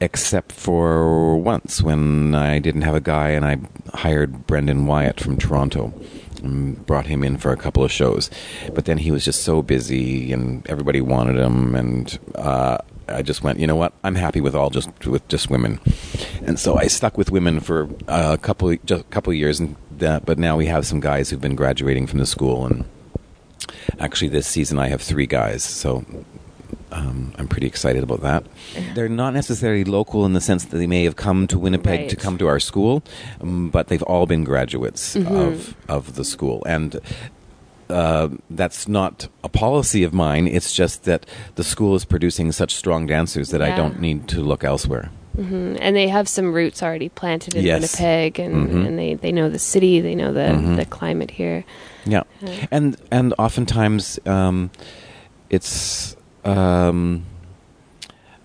except 0.00 0.52
for 0.52 1.36
once 1.38 1.80
when 1.80 2.34
I 2.34 2.58
didn't 2.58 2.82
have 2.82 2.94
a 2.94 3.00
guy 3.00 3.30
and 3.30 3.44
I 3.44 3.58
hired 3.96 4.46
Brendan 4.46 4.86
Wyatt 4.86 5.20
from 5.20 5.36
Toronto. 5.36 5.92
And 6.42 6.86
brought 6.86 7.06
him 7.06 7.22
in 7.22 7.36
for 7.36 7.52
a 7.52 7.56
couple 7.58 7.84
of 7.84 7.92
shows, 7.92 8.30
but 8.72 8.86
then 8.86 8.96
he 8.96 9.10
was 9.10 9.26
just 9.26 9.42
so 9.42 9.60
busy, 9.60 10.32
and 10.32 10.66
everybody 10.70 11.02
wanted 11.02 11.36
him, 11.36 11.74
and 11.74 12.18
uh, 12.34 12.78
I 13.08 13.20
just 13.20 13.42
went, 13.42 13.58
you 13.58 13.66
know 13.66 13.76
what? 13.76 13.92
I'm 14.02 14.14
happy 14.14 14.40
with 14.40 14.54
all 14.54 14.70
just 14.70 14.88
with 15.06 15.28
just 15.28 15.50
women, 15.50 15.80
and 16.46 16.58
so 16.58 16.78
I 16.78 16.86
stuck 16.86 17.18
with 17.18 17.30
women 17.30 17.60
for 17.60 17.90
a 18.08 18.38
couple 18.38 18.74
just 18.86 19.02
a 19.02 19.04
couple 19.10 19.34
years, 19.34 19.60
and 19.60 19.76
that, 19.98 20.24
but 20.24 20.38
now 20.38 20.56
we 20.56 20.64
have 20.64 20.86
some 20.86 20.98
guys 20.98 21.28
who've 21.28 21.42
been 21.42 21.56
graduating 21.56 22.06
from 22.06 22.20
the 22.20 22.26
school, 22.26 22.64
and 22.64 22.86
Actually, 23.98 24.28
this 24.28 24.46
season 24.46 24.78
I 24.78 24.88
have 24.88 25.00
three 25.02 25.26
guys, 25.26 25.62
so 25.62 26.04
um, 26.92 27.32
I'm 27.38 27.46
pretty 27.48 27.66
excited 27.66 28.02
about 28.02 28.20
that. 28.22 28.44
They're 28.94 29.08
not 29.08 29.32
necessarily 29.34 29.84
local 29.84 30.24
in 30.26 30.32
the 30.32 30.40
sense 30.40 30.64
that 30.66 30.76
they 30.76 30.86
may 30.86 31.04
have 31.04 31.16
come 31.16 31.46
to 31.48 31.58
Winnipeg 31.58 32.00
Right. 32.00 32.08
to 32.10 32.16
come 32.16 32.36
to 32.38 32.46
our 32.48 32.60
school, 32.60 33.02
um, 33.40 33.70
but 33.70 33.88
they've 33.88 34.02
all 34.02 34.26
been 34.26 34.44
graduates 34.44 35.14
Mm-hmm. 35.16 35.34
of 35.36 35.74
of 35.88 36.14
the 36.16 36.24
school, 36.24 36.62
and 36.66 36.98
uh, 37.88 38.28
that's 38.50 38.86
not 38.88 39.28
a 39.42 39.48
policy 39.48 40.04
of 40.04 40.12
mine. 40.14 40.46
It's 40.46 40.72
just 40.72 41.04
that 41.04 41.26
the 41.56 41.64
school 41.64 41.94
is 41.96 42.04
producing 42.04 42.52
such 42.52 42.74
strong 42.74 43.06
dancers 43.06 43.50
that 43.50 43.62
I 43.62 43.74
don't 43.74 44.00
need 44.00 44.28
to 44.28 44.40
look 44.42 44.62
elsewhere. 44.64 45.10
Mhm. 45.36 45.78
And 45.80 45.94
they 45.96 46.08
have 46.08 46.28
some 46.28 46.52
roots 46.52 46.82
already 46.82 47.08
planted 47.08 47.54
in 47.54 47.64
Yes. 47.64 47.80
Winnipeg, 47.98 48.38
and, 48.40 48.68
Mhm. 48.68 48.86
and 48.86 48.98
they, 48.98 49.14
they 49.14 49.32
know 49.32 49.48
the 49.48 49.58
city, 49.60 50.00
they 50.00 50.14
know 50.14 50.32
the, 50.32 50.40
Mhm. 50.54 50.76
the 50.76 50.84
climate 50.84 51.30
here. 51.32 51.64
Yeah, 52.04 52.22
and 52.70 52.96
and 53.10 53.34
oftentimes 53.38 54.18
um, 54.26 54.70
it's 55.50 56.16
um, 56.44 57.26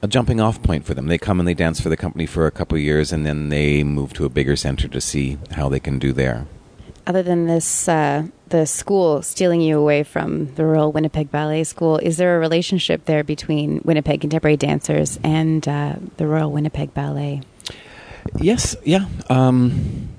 a 0.02 0.08
jumping 0.08 0.40
off 0.42 0.62
point 0.62 0.86
for 0.86 0.94
them. 0.94 1.08
They 1.08 1.18
come 1.18 1.40
and 1.40 1.48
they 1.48 1.54
dance 1.54 1.80
for 1.80 1.90
the 1.90 1.98
company 1.98 2.26
for 2.26 2.48
a 2.48 2.52
couple 2.52 2.76
of 2.76 2.82
years, 2.82 3.12
and 3.12 3.26
then 3.26 3.50
they 3.50 3.84
move 3.84 4.14
to 4.14 4.26
a 4.26 4.30
bigger 4.30 4.56
center 4.56 4.88
to 4.88 5.02
see 5.02 5.38
how 5.52 5.70
they 5.70 5.80
can 5.80 6.00
do 6.00 6.14
there. 6.14 6.48
Other 7.08 7.22
than 7.22 7.46
this, 7.46 7.88
uh, 7.88 8.24
the 8.50 8.66
school 8.66 9.22
stealing 9.22 9.62
you 9.62 9.78
away 9.78 10.04
from 10.04 10.54
the 10.56 10.66
Royal 10.66 10.92
Winnipeg 10.92 11.30
Ballet 11.30 11.64
School, 11.64 11.98
is 11.98 12.18
there 12.18 12.36
a 12.36 12.40
relationship 12.40 13.06
there 13.06 13.24
between 13.24 13.82
Winnipeg 13.86 14.22
Contemporary 14.22 14.58
Dancers 14.58 15.20
and 15.24 15.68
uh, 15.68 15.96
the 16.18 16.26
Royal 16.26 16.52
Winnipeg 16.52 16.94
Ballet? 16.96 17.42
Yes, 18.40 18.76
yeah, 18.84 19.06
um, 19.30 20.10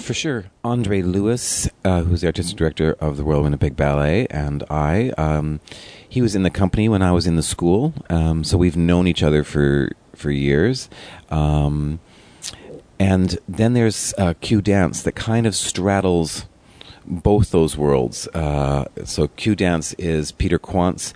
for 0.00 0.14
sure. 0.14 0.46
Andre 0.64 1.02
Lewis, 1.02 1.68
uh, 1.84 2.02
who's 2.02 2.20
the 2.20 2.26
artistic 2.26 2.56
director 2.56 2.96
of 3.00 3.16
the 3.16 3.24
Royal 3.24 3.42
Winnipeg 3.42 3.76
Ballet, 3.76 4.26
and 4.28 4.64
I, 4.70 5.10
um, 5.18 5.60
he 6.08 6.22
was 6.22 6.34
in 6.34 6.42
the 6.42 6.50
company 6.50 6.88
when 6.88 7.02
I 7.02 7.12
was 7.12 7.26
in 7.26 7.36
the 7.36 7.42
school, 7.42 7.94
um, 8.10 8.44
so 8.44 8.56
we've 8.56 8.76
known 8.76 9.06
each 9.06 9.22
other 9.22 9.44
for 9.44 9.92
for 10.14 10.30
years. 10.30 10.88
Um, 11.30 12.00
and 12.98 13.38
then 13.48 13.72
there's 13.72 14.14
uh, 14.18 14.34
Q 14.40 14.60
Dance 14.62 15.02
that 15.02 15.12
kind 15.12 15.46
of 15.46 15.54
straddles 15.54 16.46
both 17.04 17.50
those 17.50 17.76
worlds. 17.76 18.28
Uh, 18.28 18.84
so 19.04 19.28
Q 19.28 19.56
Dance 19.56 19.92
is 19.94 20.32
Peter 20.32 20.58
Quantz. 20.58 21.12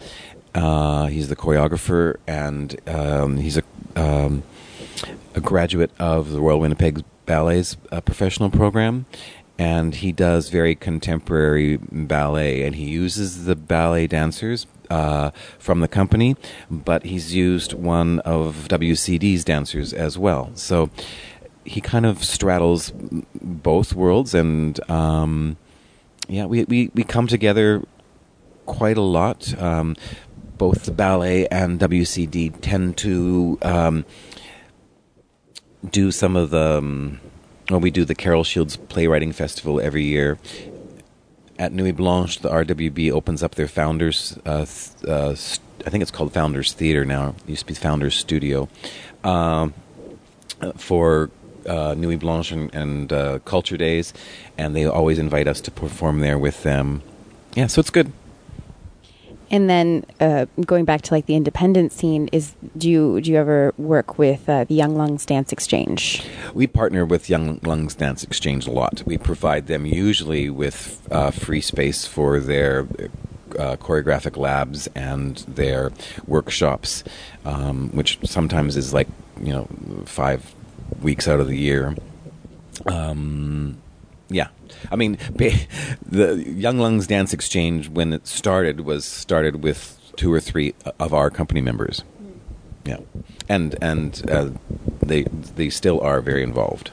Uh, 0.54 1.06
he's 1.06 1.28
the 1.28 1.36
choreographer, 1.36 2.16
and 2.26 2.80
um, 2.88 3.36
he's 3.36 3.58
a 3.58 3.62
um, 3.94 4.42
a 5.34 5.40
graduate 5.40 5.90
of 5.98 6.32
the 6.32 6.40
Royal 6.40 6.60
Winnipeg 6.60 7.04
Ballet's 7.26 7.76
uh, 7.92 8.00
professional 8.00 8.50
program, 8.50 9.06
and 9.58 9.94
he 9.94 10.12
does 10.12 10.48
very 10.48 10.74
contemporary 10.74 11.76
ballet, 11.76 12.62
and 12.62 12.76
he 12.76 12.84
uses 12.84 13.44
the 13.44 13.56
ballet 13.56 14.06
dancers 14.06 14.66
uh, 14.90 15.30
from 15.58 15.80
the 15.80 15.88
company, 15.88 16.36
but 16.70 17.04
he's 17.04 17.34
used 17.34 17.72
one 17.72 18.20
of 18.20 18.68
WCD's 18.68 19.44
dancers 19.44 19.92
as 19.92 20.16
well. 20.16 20.50
So 20.54 20.90
he 21.64 21.80
kind 21.80 22.06
of 22.06 22.22
straddles 22.24 22.92
both 23.42 23.92
worlds, 23.92 24.34
and 24.34 24.78
um, 24.90 25.56
yeah, 26.28 26.46
we, 26.46 26.64
we, 26.64 26.90
we 26.94 27.04
come 27.04 27.26
together 27.26 27.82
quite 28.66 28.96
a 28.96 29.02
lot. 29.02 29.60
Um, 29.60 29.96
both 30.58 30.84
the 30.84 30.92
ballet 30.92 31.46
and 31.48 31.78
WCD 31.78 32.60
tend 32.62 32.96
to 32.98 33.58
um, 33.62 34.04
do 35.90 36.10
some 36.10 36.36
of 36.36 36.50
the. 36.50 36.78
Um, 36.78 37.20
well, 37.70 37.80
we 37.80 37.90
do 37.90 38.04
the 38.04 38.14
Carol 38.14 38.44
Shields 38.44 38.76
Playwriting 38.76 39.32
Festival 39.32 39.80
every 39.80 40.04
year. 40.04 40.38
At 41.58 41.72
Nuit 41.72 41.96
Blanche, 41.96 42.38
the 42.38 42.50
RWB 42.50 43.10
opens 43.10 43.42
up 43.42 43.54
their 43.54 43.66
founders. 43.66 44.38
Uh, 44.44 44.66
uh, 45.08 45.30
I 45.30 45.90
think 45.90 46.02
it's 46.02 46.10
called 46.10 46.32
Founders 46.34 46.72
Theater 46.72 47.04
now. 47.04 47.34
It 47.44 47.50
used 47.50 47.62
to 47.62 47.66
be 47.66 47.74
Founders 47.74 48.14
Studio. 48.14 48.68
Um, 49.24 49.74
for 50.76 51.30
uh, 51.66 51.94
Nuit 51.96 52.20
Blanche 52.20 52.52
and, 52.52 52.74
and 52.74 53.12
uh, 53.12 53.38
Culture 53.40 53.76
Days, 53.76 54.12
and 54.56 54.74
they 54.74 54.86
always 54.86 55.18
invite 55.18 55.48
us 55.48 55.60
to 55.62 55.70
perform 55.70 56.20
there 56.20 56.38
with 56.38 56.62
them. 56.62 57.02
Yeah, 57.54 57.66
so 57.66 57.80
it's 57.80 57.90
good. 57.90 58.12
And 59.50 59.70
then 59.70 60.04
uh, 60.20 60.46
going 60.64 60.84
back 60.84 61.02
to 61.02 61.14
like 61.14 61.26
the 61.26 61.34
independent 61.34 61.92
scene, 61.92 62.28
is 62.32 62.54
do 62.76 62.90
you 62.90 63.20
do 63.20 63.30
you 63.30 63.36
ever 63.36 63.72
work 63.78 64.18
with 64.18 64.48
uh, 64.48 64.64
the 64.64 64.74
Young 64.74 64.96
Lungs 64.96 65.24
Dance 65.24 65.52
Exchange? 65.52 66.24
We 66.52 66.66
partner 66.66 67.06
with 67.06 67.30
Young 67.30 67.60
Lungs 67.62 67.94
Dance 67.94 68.24
Exchange 68.24 68.66
a 68.66 68.72
lot. 68.72 69.02
We 69.06 69.18
provide 69.18 69.68
them 69.68 69.86
usually 69.86 70.50
with 70.50 71.06
uh, 71.10 71.30
free 71.30 71.60
space 71.60 72.06
for 72.06 72.40
their 72.40 72.88
uh, 73.58 73.76
choreographic 73.76 74.36
labs 74.36 74.88
and 74.94 75.36
their 75.48 75.92
workshops, 76.26 77.04
um, 77.44 77.90
which 77.90 78.18
sometimes 78.24 78.76
is 78.76 78.92
like 78.92 79.08
you 79.40 79.52
know 79.52 79.68
five 80.06 80.54
weeks 81.00 81.28
out 81.28 81.40
of 81.40 81.46
the 81.46 81.58
year. 81.58 81.94
Um, 82.86 83.78
yeah, 84.28 84.48
I 84.90 84.96
mean 84.96 85.18
the 85.36 86.44
Young 86.46 86.78
Lungs 86.78 87.06
Dance 87.06 87.32
Exchange 87.32 87.88
when 87.88 88.12
it 88.12 88.26
started 88.26 88.80
was 88.80 89.04
started 89.04 89.62
with 89.62 89.98
two 90.16 90.32
or 90.32 90.40
three 90.40 90.74
of 90.98 91.12
our 91.12 91.30
company 91.30 91.60
members. 91.60 92.02
Yeah, 92.84 92.98
and 93.48 93.76
and 93.82 94.30
uh, 94.30 94.50
they 95.02 95.24
they 95.24 95.70
still 95.70 96.00
are 96.00 96.20
very 96.20 96.42
involved. 96.42 96.90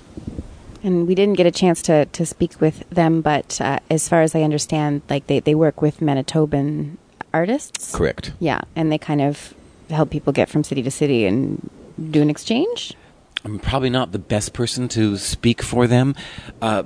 And 0.84 1.08
we 1.08 1.16
didn't 1.16 1.36
get 1.36 1.46
a 1.46 1.52
chance 1.52 1.82
to, 1.84 2.06
to 2.08 2.26
speak 2.26 2.60
with 2.60 2.88
them, 2.90 3.22
but 3.22 3.62
uh, 3.62 3.80
as 3.90 4.10
far 4.10 4.22
as 4.22 4.36
I 4.36 4.42
understand, 4.42 5.02
like 5.10 5.28
they, 5.28 5.40
they 5.40 5.56
work 5.56 5.82
with 5.82 6.02
Manitoban 6.02 6.98
artists. 7.34 7.96
Correct. 7.96 8.34
Yeah, 8.40 8.60
and 8.76 8.92
they 8.92 8.98
kind 8.98 9.22
of 9.22 9.54
help 9.90 10.10
people 10.10 10.34
get 10.34 10.50
from 10.50 10.66
city 10.66 10.84
to 10.84 10.92
city 10.92 11.26
and 11.26 11.70
do 12.12 12.22
an 12.22 12.30
exchange. 12.30 12.96
I'm 13.46 13.60
probably 13.60 13.90
not 13.90 14.12
the 14.12 14.20
best 14.20 14.52
person 14.52 14.90
to 14.90 15.18
speak 15.18 15.62
for 15.62 15.88
them. 15.88 16.16
Uh, 16.62 16.84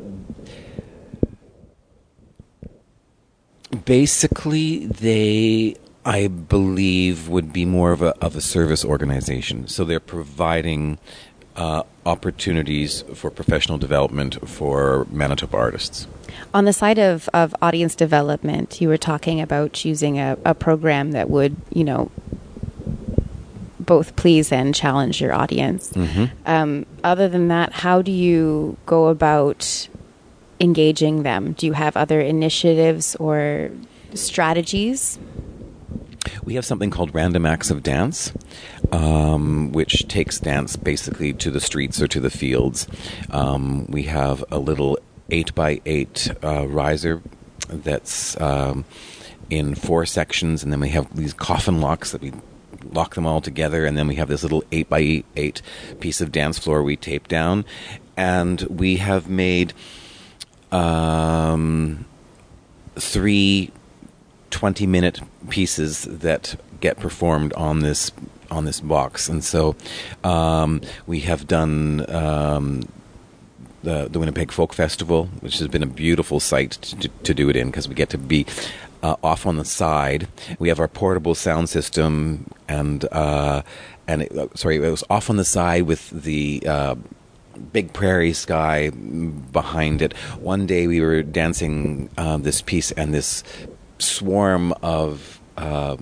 basically, 3.85 4.87
they, 4.87 5.75
I 6.05 6.27
believe, 6.27 7.27
would 7.27 7.51
be 7.51 7.65
more 7.65 7.91
of 7.91 8.01
a 8.01 8.17
of 8.23 8.35
a 8.35 8.41
service 8.41 8.85
organization. 8.85 9.67
So 9.67 9.83
they're 9.83 9.99
providing 9.99 10.97
uh, 11.55 11.83
opportunities 12.05 13.03
for 13.13 13.31
professional 13.31 13.77
development 13.77 14.47
for 14.47 15.07
Manitoba 15.09 15.57
artists. 15.57 16.07
On 16.53 16.65
the 16.65 16.73
side 16.73 16.99
of, 16.99 17.27
of 17.33 17.55
audience 17.61 17.95
development, 17.95 18.79
you 18.79 18.87
were 18.87 18.97
talking 18.97 19.41
about 19.41 19.73
choosing 19.73 20.19
a, 20.19 20.37
a 20.45 20.53
program 20.53 21.11
that 21.11 21.29
would, 21.29 21.55
you 21.73 21.83
know, 21.83 22.11
both 23.79 24.15
please 24.15 24.51
and 24.51 24.75
challenge 24.75 25.19
your 25.19 25.33
audience. 25.33 25.95
Um, 26.45 26.85
other 27.03 27.27
than 27.27 27.47
that, 27.47 27.71
how 27.71 28.01
do 28.01 28.11
you 28.11 28.77
go 28.85 29.07
about 29.07 29.87
engaging 30.59 31.23
them? 31.23 31.53
Do 31.53 31.65
you 31.65 31.73
have 31.73 31.95
other 31.97 32.19
initiatives 32.19 33.15
or 33.15 33.71
strategies? 34.13 35.19
We 36.43 36.55
have 36.55 36.65
something 36.65 36.89
called 36.89 37.13
Random 37.13 37.45
Acts 37.45 37.71
of 37.71 37.83
Dance, 37.83 38.31
um, 38.91 39.71
which 39.71 40.07
takes 40.07 40.39
dance 40.39 40.75
basically 40.75 41.33
to 41.33 41.51
the 41.51 41.59
streets 41.59 42.01
or 42.01 42.07
to 42.07 42.19
the 42.19 42.29
fields. 42.29 42.87
Um, 43.29 43.85
we 43.87 44.03
have 44.03 44.43
a 44.51 44.59
little 44.59 44.97
8 45.29 45.53
by 45.55 45.81
8 45.85 46.31
uh, 46.43 46.67
riser 46.67 47.21
that's 47.67 48.39
um, 48.39 48.85
in 49.49 49.75
four 49.75 50.05
sections, 50.05 50.63
and 50.63 50.71
then 50.71 50.79
we 50.79 50.89
have 50.89 51.13
these 51.15 51.33
coffin 51.33 51.81
locks 51.81 52.11
that 52.11 52.21
we 52.21 52.31
lock 52.91 53.15
them 53.15 53.25
all 53.25 53.41
together, 53.41 53.85
and 53.85 53.97
then 53.97 54.07
we 54.07 54.15
have 54.15 54.27
this 54.27 54.43
little 54.43 54.63
8 54.71 54.89
by 54.89 55.23
8 55.35 55.61
piece 55.99 56.21
of 56.21 56.31
dance 56.31 56.57
floor 56.57 56.83
we 56.83 56.95
tape 56.95 57.27
down. 57.27 57.65
And 58.15 58.61
we 58.61 58.97
have 58.97 59.29
made 59.29 59.73
um, 60.71 62.05
three 62.95 63.71
20 64.51 64.87
minute 64.87 65.21
pieces 65.49 66.03
that 66.03 66.59
get 66.79 66.99
performed 66.99 67.53
on 67.53 67.79
this 67.79 68.11
on 68.49 68.65
this 68.65 68.79
box 68.79 69.27
and 69.27 69.43
so 69.43 69.75
um, 70.23 70.81
we 71.05 71.19
have 71.21 71.47
done 71.47 72.09
um, 72.13 72.87
the, 73.83 74.09
the 74.09 74.19
Winnipeg 74.19 74.51
Folk 74.51 74.73
Festival, 74.73 75.27
which 75.39 75.59
has 75.59 75.67
been 75.69 75.83
a 75.83 75.87
beautiful 75.87 76.39
site 76.39 76.71
to, 76.71 77.07
to 77.07 77.33
do 77.33 77.49
it 77.49 77.55
in 77.55 77.67
because 77.67 77.87
we 77.87 77.95
get 77.95 78.09
to 78.09 78.17
be 78.17 78.45
uh, 79.01 79.15
off 79.23 79.45
on 79.45 79.57
the 79.57 79.65
side. 79.65 80.27
We 80.59 80.67
have 80.69 80.79
our 80.79 80.87
portable 80.87 81.35
sound 81.35 81.69
system, 81.69 82.49
and 82.67 83.05
uh, 83.11 83.61
and 84.07 84.23
it, 84.23 84.31
uh, 84.37 84.47
sorry, 84.55 84.77
it 84.77 84.89
was 84.89 85.03
off 85.09 85.29
on 85.29 85.37
the 85.37 85.45
side 85.45 85.83
with 85.83 86.09
the. 86.09 86.63
Uh, 86.67 86.95
big 87.57 87.93
prairie 87.93 88.33
sky 88.33 88.89
behind 88.89 90.01
it. 90.01 90.13
One 90.39 90.65
day 90.65 90.87
we 90.87 91.01
were 91.01 91.23
dancing 91.23 92.09
uh, 92.17 92.37
this 92.37 92.61
piece, 92.61 92.91
and 92.91 93.13
this 93.13 93.43
swarm 93.99 94.73
of 94.83 95.39
uh, 95.57 95.97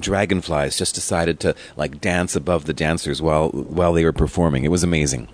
dragonflies 0.00 0.76
just 0.78 0.94
decided 0.94 1.40
to 1.40 1.54
like 1.76 2.00
dance 2.00 2.36
above 2.36 2.64
the 2.66 2.72
dancers 2.72 3.20
while 3.20 3.50
while 3.50 3.92
they 3.92 4.04
were 4.04 4.12
performing. 4.12 4.64
It 4.64 4.70
was 4.70 4.82
amazing. 4.82 5.28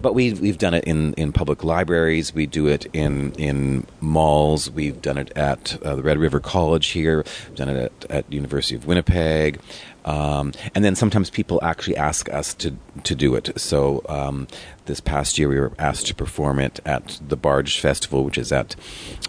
But 0.00 0.14
we 0.14 0.32
we've 0.34 0.58
done 0.58 0.74
it 0.74 0.84
in, 0.84 1.14
in 1.14 1.32
public 1.32 1.64
libraries. 1.64 2.34
We 2.34 2.46
do 2.46 2.66
it 2.66 2.86
in 2.92 3.32
in 3.32 3.86
malls. 4.00 4.70
We've 4.70 5.00
done 5.00 5.18
it 5.18 5.30
at 5.36 5.80
uh, 5.82 5.96
the 5.96 6.02
Red 6.02 6.18
River 6.18 6.40
College 6.40 6.88
here. 6.88 7.24
We've 7.48 7.56
done 7.56 7.68
it 7.68 7.92
at, 8.02 8.10
at 8.10 8.32
University 8.32 8.74
of 8.74 8.86
Winnipeg. 8.86 9.60
Um, 10.04 10.52
and 10.74 10.84
then 10.84 10.94
sometimes 10.94 11.28
people 11.28 11.60
actually 11.62 11.96
ask 11.96 12.32
us 12.32 12.54
to 12.54 12.74
to 13.04 13.14
do 13.14 13.34
it. 13.34 13.58
So 13.60 14.02
um, 14.08 14.48
this 14.86 15.00
past 15.00 15.38
year 15.38 15.48
we 15.48 15.60
were 15.60 15.72
asked 15.78 16.06
to 16.06 16.14
perform 16.14 16.58
it 16.58 16.80
at 16.86 17.20
the 17.26 17.36
Barge 17.36 17.78
Festival, 17.78 18.24
which 18.24 18.38
is 18.38 18.50
at 18.50 18.74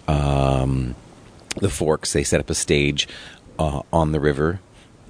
um, 0.07 0.95
the 1.57 1.69
Forks. 1.69 2.13
They 2.13 2.23
set 2.23 2.39
up 2.39 2.49
a 2.49 2.55
stage 2.55 3.07
uh, 3.57 3.81
on 3.91 4.13
the 4.13 4.19
river, 4.19 4.61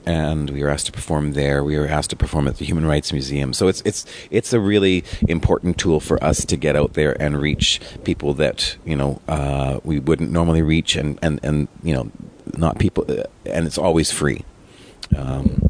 and 0.05 0.49
we 0.49 0.63
were 0.63 0.69
asked 0.69 0.87
to 0.87 0.91
perform 0.91 1.33
there. 1.33 1.63
We 1.63 1.77
were 1.77 1.87
asked 1.87 2.09
to 2.11 2.15
perform 2.15 2.47
at 2.47 2.57
the 2.57 2.65
Human 2.65 2.85
Rights 2.85 3.11
Museum. 3.13 3.53
So 3.53 3.67
it's 3.67 3.81
it's 3.85 4.05
it's 4.31 4.53
a 4.53 4.59
really 4.59 5.03
important 5.27 5.77
tool 5.77 5.99
for 5.99 6.21
us 6.23 6.45
to 6.45 6.57
get 6.57 6.75
out 6.75 6.93
there 6.93 7.19
and 7.21 7.39
reach 7.39 7.79
people 8.03 8.33
that 8.35 8.77
you 8.85 8.95
know 8.95 9.21
uh, 9.27 9.79
we 9.83 9.99
wouldn't 9.99 10.31
normally 10.31 10.61
reach, 10.61 10.95
and 10.95 11.19
and 11.21 11.39
and 11.43 11.67
you 11.83 11.93
know 11.93 12.11
not 12.57 12.79
people, 12.79 13.05
uh, 13.09 13.23
and 13.45 13.65
it's 13.65 13.77
always 13.77 14.11
free. 14.11 14.43
Um, 15.15 15.69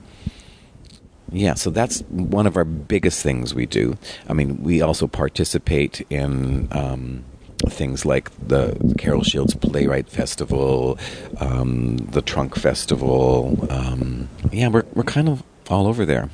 yeah, 1.32 1.54
so 1.54 1.70
that's 1.70 2.02
one 2.10 2.48
of 2.48 2.58
our 2.58 2.66
biggest 2.66 3.22
things 3.22 3.54
we 3.54 3.66
do. 3.66 3.98
I 4.28 4.34
mean, 4.34 4.64
we 4.64 4.82
also 4.82 5.08
participate 5.08 6.06
in 6.10 6.68
um, 6.72 7.24
things 7.68 8.06
like 8.06 8.30
the 8.48 8.96
Carol 8.98 9.24
Shields 9.24 9.54
Playwright 9.56 10.10
Festival, 10.10 10.98
um, 11.40 11.98
the 11.98 12.22
Trunk 12.22 12.56
Festival. 12.56 13.68
Um, 13.70 14.30
yeah, 14.52 14.68
we're 14.70 14.86
we're 14.94 15.04
kind 15.04 15.30
of 15.30 15.44
all 15.70 15.88
over 15.88 16.06
there. 16.06 16.30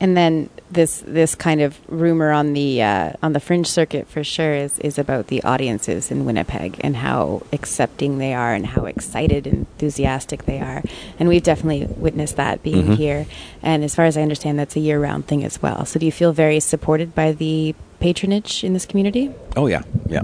And 0.00 0.16
then 0.16 0.50
this 0.70 1.02
this 1.06 1.34
kind 1.34 1.62
of 1.62 1.78
rumor 1.88 2.30
on 2.30 2.52
the 2.52 2.82
uh, 2.82 3.12
on 3.22 3.32
the 3.32 3.40
fringe 3.40 3.68
circuit 3.68 4.06
for 4.08 4.22
sure 4.24 4.52
is 4.52 4.78
is 4.80 4.98
about 4.98 5.28
the 5.28 5.42
audiences 5.44 6.10
in 6.10 6.24
Winnipeg 6.26 6.78
and 6.82 6.96
how 6.96 7.42
accepting 7.52 8.18
they 8.18 8.34
are 8.34 8.52
and 8.52 8.66
how 8.66 8.84
excited 8.84 9.46
and 9.46 9.58
enthusiastic 9.58 10.44
they 10.44 10.60
are. 10.60 10.82
And 11.18 11.28
we've 11.28 11.42
definitely 11.44 11.86
witnessed 11.86 12.36
that 12.36 12.62
being 12.62 12.88
Mhm. 12.88 12.96
here. 12.96 13.26
And 13.62 13.82
as 13.84 13.94
far 13.94 14.04
as 14.04 14.16
I 14.18 14.22
understand, 14.22 14.58
that's 14.58 14.76
a 14.76 14.80
year 14.80 15.00
round 15.00 15.26
thing 15.26 15.42
as 15.44 15.62
well. 15.62 15.86
So 15.86 15.98
do 15.98 16.04
you 16.06 16.12
feel 16.12 16.32
very 16.32 16.60
supported 16.60 17.14
by 17.14 17.32
the 17.32 17.74
patronage 18.04 18.62
in 18.62 18.74
this 18.74 18.84
community? 18.84 19.32
Oh 19.56 19.66
yeah, 19.66 19.82
yeah. 20.08 20.20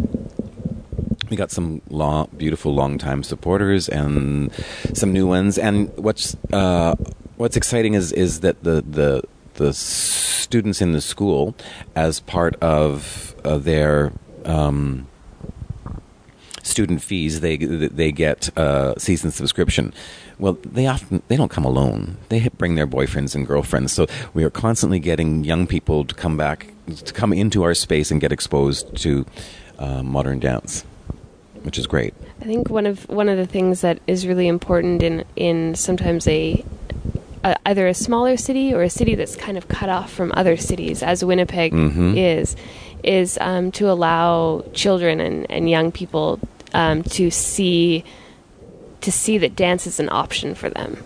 We 1.30 1.36
got 1.36 1.50
some 1.50 1.80
long, 1.88 2.28
beautiful 2.36 2.74
long-time 2.74 3.22
supporters 3.22 3.88
and 3.88 4.52
some 4.92 5.12
new 5.14 5.26
ones. 5.26 5.56
And 5.56 5.88
what's 5.96 6.36
uh, 6.52 6.94
what's 7.36 7.56
exciting 7.56 7.94
is 7.94 8.12
is 8.12 8.40
that 8.40 8.62
the 8.62 8.84
the 8.84 9.22
the 9.54 9.72
students 9.72 10.82
in 10.82 10.92
the 10.92 11.00
school, 11.00 11.54
as 11.96 12.20
part 12.20 12.54
of 12.60 13.34
uh, 13.44 13.56
their 13.56 14.12
um, 14.44 15.06
student 16.70 17.02
fees, 17.02 17.40
they 17.40 17.56
they 17.58 18.12
get 18.12 18.48
a 18.56 18.94
season 18.98 19.30
subscription. 19.30 19.92
Well, 20.38 20.56
they 20.64 20.86
often 20.86 21.22
they 21.28 21.36
don't 21.36 21.50
come 21.50 21.64
alone. 21.66 22.16
They 22.30 22.48
bring 22.56 22.74
their 22.76 22.86
boyfriends 22.86 23.34
and 23.34 23.46
girlfriends. 23.46 23.92
So 23.92 24.06
we 24.34 24.44
are 24.44 24.50
constantly 24.50 24.98
getting 25.00 25.44
young 25.44 25.66
people 25.66 26.04
to 26.04 26.14
come 26.14 26.36
back 26.36 26.68
to 27.04 27.12
come 27.12 27.32
into 27.32 27.62
our 27.62 27.74
space 27.74 28.10
and 28.10 28.20
get 28.20 28.32
exposed 28.32 28.96
to 29.02 29.24
uh, 29.78 30.02
modern 30.02 30.38
dance, 30.40 30.84
which 31.62 31.78
is 31.78 31.86
great. 31.86 32.14
I 32.40 32.44
think 32.44 32.70
one 32.70 32.86
of 32.86 33.08
one 33.08 33.28
of 33.28 33.36
the 33.36 33.46
things 33.46 33.80
that 33.82 33.98
is 34.06 34.26
really 34.26 34.48
important 34.48 35.02
in 35.02 35.24
in 35.36 35.74
sometimes 35.74 36.26
a, 36.26 36.64
a 37.44 37.56
either 37.66 37.86
a 37.86 37.94
smaller 37.94 38.36
city 38.36 38.72
or 38.74 38.82
a 38.82 38.90
city 38.90 39.14
that's 39.14 39.36
kind 39.36 39.56
of 39.58 39.68
cut 39.68 39.88
off 39.88 40.10
from 40.10 40.32
other 40.34 40.56
cities, 40.56 41.02
as 41.02 41.22
Winnipeg 41.24 41.72
Mhm. 41.72 42.16
is, 42.16 42.56
is 43.04 43.38
um, 43.40 43.70
to 43.72 43.90
allow 43.90 44.64
children 44.72 45.20
and, 45.20 45.46
and 45.50 45.68
young 45.70 45.92
people 45.92 46.38
um, 46.74 47.02
to 47.04 47.30
see 47.30 48.04
to 49.00 49.10
see 49.10 49.38
that 49.38 49.56
dance 49.56 49.86
is 49.86 49.98
an 49.98 50.08
option 50.10 50.54
for 50.54 50.68
them. 50.68 51.02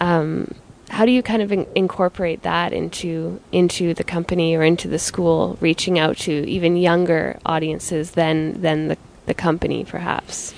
Um, 0.00 0.54
how 0.88 1.06
do 1.06 1.12
you 1.12 1.22
kind 1.22 1.42
of 1.42 1.52
in- 1.52 1.66
incorporate 1.74 2.42
that 2.42 2.72
into 2.72 3.40
into 3.50 3.94
the 3.94 4.04
company 4.04 4.54
or 4.54 4.62
into 4.62 4.88
the 4.88 4.98
school, 4.98 5.56
reaching 5.60 5.98
out 5.98 6.18
to 6.18 6.32
even 6.48 6.76
younger 6.76 7.38
audiences 7.46 8.12
than 8.12 8.60
than 8.60 8.88
the 8.88 8.98
the 9.26 9.34
company, 9.34 9.84
perhaps? 9.84 10.54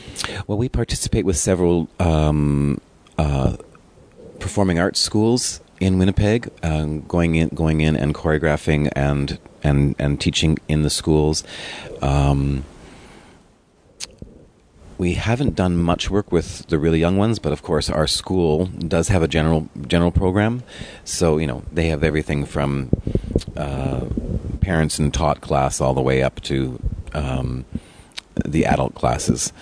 Well, 0.47 0.59
we 0.59 0.69
participate 0.69 1.25
with 1.25 1.37
several 1.37 1.89
um, 2.01 2.81
uh, 3.19 3.57
performing 4.41 4.79
arts 4.79 5.01
schools 5.01 5.61
in 5.81 5.99
Winnipeg, 5.99 6.51
um, 6.63 7.03
going 7.03 7.35
in, 7.35 7.49
going 7.51 7.81
in 7.81 7.97
and 7.97 8.15
choreographing 8.15 8.91
and 8.97 9.39
and 9.63 9.95
and 9.99 10.21
teaching 10.21 10.59
in 10.69 10.83
the 10.83 10.91
schools. 10.91 11.45
Um, 12.03 12.65
we 14.99 15.15
haven't 15.15 15.55
done 15.55 15.77
much 15.77 16.11
work 16.11 16.31
with 16.31 16.67
the 16.69 16.79
really 16.79 17.01
young 17.01 17.17
ones, 17.17 17.39
but 17.39 17.53
of 17.53 17.63
course, 17.63 17.91
our 17.91 18.07
school 18.07 18.67
does 18.67 19.09
have 19.09 19.23
a 19.23 19.29
general 19.29 19.69
general 19.87 20.11
program. 20.11 20.63
So 21.05 21.39
you 21.39 21.47
know, 21.47 21.63
they 21.73 21.89
have 21.89 22.05
everything 22.05 22.45
from 22.45 22.91
uh, 23.57 24.07
parents 24.61 24.99
and 24.99 25.13
taught 25.13 25.41
class 25.41 25.81
all 25.81 25.95
the 25.95 26.03
way 26.03 26.23
up 26.23 26.41
to 26.43 26.81
um, 27.13 27.65
the 28.45 28.67
adult 28.67 28.95
classes. 28.95 29.53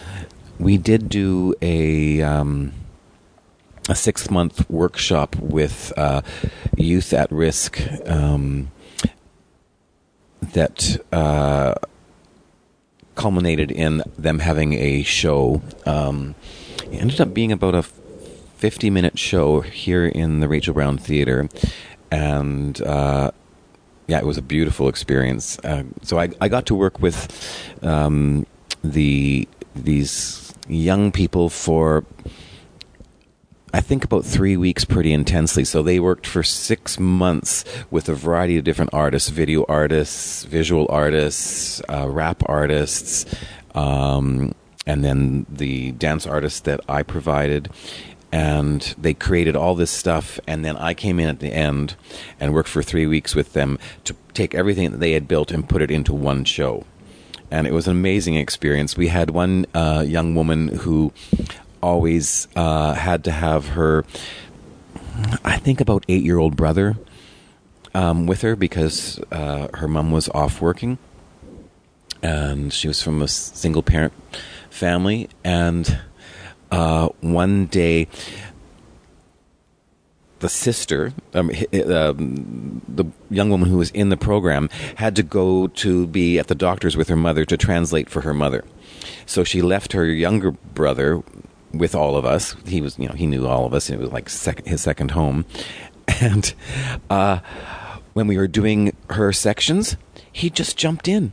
We 0.58 0.76
did 0.78 1.08
do 1.08 1.54
a 1.62 2.22
um, 2.22 2.72
a 3.88 3.94
six 3.94 4.30
month 4.30 4.68
workshop 4.70 5.36
with 5.36 5.92
uh, 5.96 6.22
youth 6.76 7.12
at 7.12 7.30
risk 7.32 7.80
um, 8.06 8.70
that 10.40 10.98
uh, 11.12 11.74
culminated 13.14 13.70
in 13.70 14.02
them 14.18 14.38
having 14.38 14.74
a 14.74 15.02
show. 15.02 15.62
Um, 15.86 16.34
it 16.90 17.00
ended 17.00 17.20
up 17.20 17.34
being 17.34 17.52
about 17.52 17.74
a 17.74 17.82
50 17.82 18.90
minute 18.90 19.18
show 19.18 19.60
here 19.60 20.06
in 20.06 20.40
the 20.40 20.48
Rachel 20.48 20.74
Browne 20.74 20.98
Theater. 20.98 21.48
And 22.10 22.80
uh, 22.82 23.32
yeah, 24.06 24.18
it 24.18 24.26
was 24.26 24.38
a 24.38 24.42
beautiful 24.42 24.88
experience. 24.88 25.58
Uh, 25.60 25.84
so 26.02 26.18
I, 26.18 26.30
I 26.40 26.48
got 26.48 26.66
to 26.66 26.74
work 26.74 27.00
with 27.00 27.28
um, 27.82 28.46
the 28.84 29.48
these 29.74 30.52
young 30.68 31.12
people 31.12 31.48
for 31.48 32.04
I 33.74 33.80
think 33.80 34.04
about 34.04 34.24
three 34.24 34.56
weeks 34.56 34.84
pretty 34.84 35.12
intensely. 35.12 35.64
So 35.64 35.82
they 35.82 35.98
worked 35.98 36.26
for 36.26 36.42
six 36.42 37.00
months 37.00 37.64
with 37.90 38.08
a 38.08 38.14
variety 38.14 38.58
of 38.58 38.64
different 38.64 38.92
artists 38.92 39.30
video 39.30 39.64
artists, 39.68 40.44
visual 40.44 40.86
artists, 40.90 41.80
uh, 41.88 42.06
rap 42.08 42.42
artists, 42.46 43.24
um, 43.74 44.54
and 44.86 45.04
then 45.04 45.46
the 45.48 45.92
dance 45.92 46.26
artists 46.26 46.60
that 46.60 46.80
I 46.88 47.02
provided. 47.02 47.70
And 48.30 48.94
they 48.96 49.12
created 49.12 49.56
all 49.56 49.74
this 49.74 49.90
stuff, 49.90 50.40
and 50.46 50.64
then 50.64 50.76
I 50.78 50.94
came 50.94 51.20
in 51.20 51.28
at 51.28 51.40
the 51.40 51.52
end 51.52 51.96
and 52.40 52.54
worked 52.54 52.68
for 52.68 52.82
three 52.82 53.06
weeks 53.06 53.34
with 53.34 53.52
them 53.52 53.78
to 54.04 54.16
take 54.32 54.54
everything 54.54 54.90
that 54.90 55.00
they 55.00 55.12
had 55.12 55.28
built 55.28 55.50
and 55.50 55.68
put 55.68 55.82
it 55.82 55.90
into 55.90 56.14
one 56.14 56.44
show 56.44 56.84
and 57.50 57.66
it 57.66 57.74
was 57.74 57.86
an 57.86 57.92
amazing 57.92 58.34
experience. 58.36 58.96
We 58.96 59.08
had 59.08 59.28
one 59.28 59.66
uh, 59.74 60.02
young 60.08 60.34
woman 60.34 60.68
who 60.68 61.12
always 61.82 62.48
uh, 62.56 62.94
had 62.94 63.24
to 63.24 63.30
have 63.30 63.68
her, 63.68 64.04
I 65.44 65.58
think, 65.58 65.80
about 65.80 66.04
eight 66.08 66.22
year 66.22 66.38
old 66.38 66.56
brother 66.56 66.96
um, 67.94 68.26
with 68.26 68.42
her 68.42 68.56
because 68.56 69.20
uh, 69.30 69.68
her 69.74 69.88
mom 69.88 70.10
was 70.10 70.28
off 70.30 70.60
working, 70.60 70.98
and 72.22 72.72
she 72.72 72.88
was 72.88 73.02
from 73.02 73.20
a 73.20 73.28
single 73.28 73.82
parent 73.82 74.12
family. 74.70 75.28
And 75.44 76.00
uh, 76.70 77.08
one 77.20 77.66
day, 77.66 78.08
the 80.38 80.48
sister, 80.48 81.12
um, 81.34 81.50
um, 81.86 82.82
the 82.88 83.04
young 83.30 83.50
woman 83.50 83.68
who 83.68 83.76
was 83.76 83.90
in 83.90 84.08
the 84.08 84.16
program, 84.16 84.68
had 84.96 85.14
to 85.16 85.22
go 85.22 85.68
to 85.68 86.06
be 86.06 86.38
at 86.38 86.48
the 86.48 86.54
doctor's 86.54 86.96
with 86.96 87.08
her 87.08 87.16
mother 87.16 87.44
to 87.44 87.56
translate 87.56 88.08
for 88.08 88.22
her 88.22 88.34
mother. 88.34 88.64
So 89.26 89.44
she 89.44 89.62
left 89.62 89.92
her 89.92 90.06
younger 90.06 90.50
brother 90.50 91.22
with 91.72 91.94
all 91.94 92.16
of 92.16 92.24
us. 92.24 92.54
He 92.66 92.80
was, 92.80 92.98
you 92.98 93.08
know, 93.08 93.14
he 93.14 93.26
knew 93.26 93.46
all 93.46 93.64
of 93.64 93.74
us. 93.74 93.90
It 93.90 93.98
was 93.98 94.12
like 94.12 94.28
sec- 94.28 94.66
his 94.66 94.80
second 94.80 95.12
home. 95.12 95.44
And 96.20 96.52
uh, 97.08 97.38
when 98.12 98.26
we 98.26 98.36
were 98.36 98.48
doing 98.48 98.94
her 99.10 99.32
sections, 99.32 99.96
he 100.32 100.50
just 100.50 100.76
jumped 100.76 101.06
in. 101.06 101.32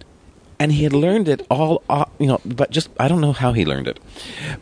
And 0.60 0.72
he 0.72 0.84
had 0.84 0.94
learned 0.94 1.28
it 1.28 1.46
all, 1.50 1.82
uh, 1.90 2.06
you 2.20 2.28
know, 2.28 2.40
but 2.46 2.70
just, 2.70 2.90
I 3.00 3.08
don't 3.08 3.20
know 3.20 3.34
how 3.34 3.54
he 3.54 3.66
learned 3.66 3.88
it. 3.88 4.00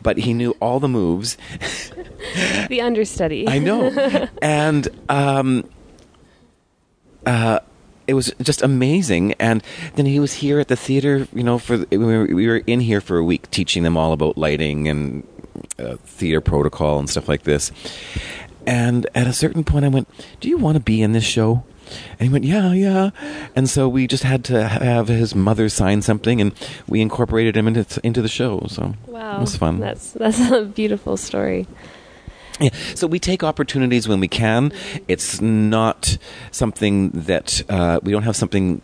But 0.02 0.18
he 0.18 0.32
knew 0.32 0.52
all 0.60 0.80
the 0.80 0.88
moves. 0.88 1.36
The 2.68 2.80
understudy. 2.80 3.48
I 3.48 3.58
know. 3.58 3.90
and 4.42 4.88
um, 5.08 5.68
uh, 7.24 7.60
it 8.08 8.14
was 8.14 8.32
just 8.42 8.62
amazing. 8.62 9.34
And 9.34 9.62
then 9.94 10.06
he 10.06 10.18
was 10.18 10.34
here 10.34 10.58
at 10.58 10.68
the 10.68 10.76
theater, 10.76 11.28
you 11.32 11.44
know, 11.44 11.58
for 11.58 11.78
we 11.90 12.46
were 12.46 12.62
in 12.66 12.80
here 12.80 13.00
for 13.00 13.18
a 13.18 13.24
week 13.24 13.50
teaching 13.50 13.82
them 13.84 13.96
all 13.96 14.12
about 14.12 14.36
lighting 14.36 14.88
and 14.88 15.26
uh, 15.78 15.96
theater 16.04 16.40
protocol 16.40 16.98
and 16.98 17.08
stuff 17.08 17.28
like 17.28 17.42
this. 17.42 17.72
And 18.66 19.06
at 19.14 19.26
a 19.26 19.32
certain 19.32 19.64
point, 19.64 19.84
I 19.84 19.88
went, 19.88 20.08
"Do 20.40 20.48
you 20.48 20.58
want 20.58 20.76
to 20.76 20.82
be 20.82 21.00
in 21.00 21.12
this 21.12 21.24
show?" 21.24 21.64
And 22.18 22.28
he 22.28 22.28
went, 22.28 22.44
"Yeah, 22.44 22.72
yeah." 22.72 23.10
And 23.56 23.68
so 23.68 23.88
we 23.88 24.06
just 24.06 24.24
had 24.24 24.44
to 24.46 24.68
have 24.68 25.08
his 25.08 25.34
mother 25.34 25.68
sign 25.68 26.02
something, 26.02 26.40
and 26.40 26.52
we 26.86 27.00
incorporated 27.00 27.56
him 27.56 27.66
into 27.66 28.00
into 28.02 28.20
the 28.20 28.28
show. 28.28 28.66
So 28.68 28.94
Wow, 29.06 29.38
it 29.38 29.40
was 29.40 29.56
fun. 29.56 29.80
That's 29.80 30.12
that's 30.12 30.40
a 30.50 30.64
beautiful 30.64 31.16
story. 31.16 31.66
Yeah. 32.60 32.70
So 32.94 33.06
we 33.06 33.18
take 33.18 33.44
opportunities 33.44 34.08
when 34.08 34.20
we 34.20 34.28
can. 34.28 34.72
It's 35.06 35.40
not 35.40 36.18
something 36.50 37.10
that 37.10 37.62
uh, 37.68 38.00
we 38.02 38.10
don't 38.12 38.24
have 38.24 38.36
something 38.36 38.82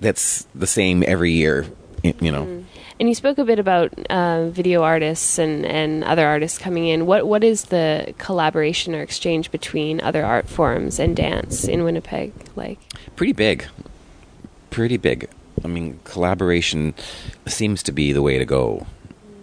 that's 0.00 0.46
the 0.54 0.66
same 0.66 1.02
every 1.06 1.32
year. 1.32 1.66
You 2.04 2.30
know, 2.30 2.64
And 3.00 3.08
you 3.08 3.14
spoke 3.14 3.38
a 3.38 3.46
bit 3.46 3.58
about 3.58 3.92
uh, 4.10 4.48
video 4.48 4.82
artists 4.82 5.38
and, 5.38 5.64
and 5.64 6.04
other 6.04 6.26
artists 6.26 6.58
coming 6.58 6.86
in. 6.86 7.06
What 7.06 7.26
what 7.26 7.42
is 7.42 7.64
the 7.64 8.12
collaboration 8.18 8.94
or 8.94 9.00
exchange 9.00 9.50
between 9.50 10.02
other 10.02 10.22
art 10.22 10.46
forms 10.46 10.98
and 11.00 11.16
dance 11.16 11.64
in 11.64 11.82
Winnipeg 11.82 12.32
like? 12.56 12.78
pretty 13.16 13.32
big, 13.32 13.64
pretty 14.70 14.98
big. 14.98 15.30
I 15.64 15.68
mean, 15.68 15.98
collaboration 16.04 16.94
seems 17.46 17.82
to 17.84 17.92
be 17.92 18.12
the 18.12 18.22
way 18.22 18.38
to 18.38 18.44
go. 18.44 18.86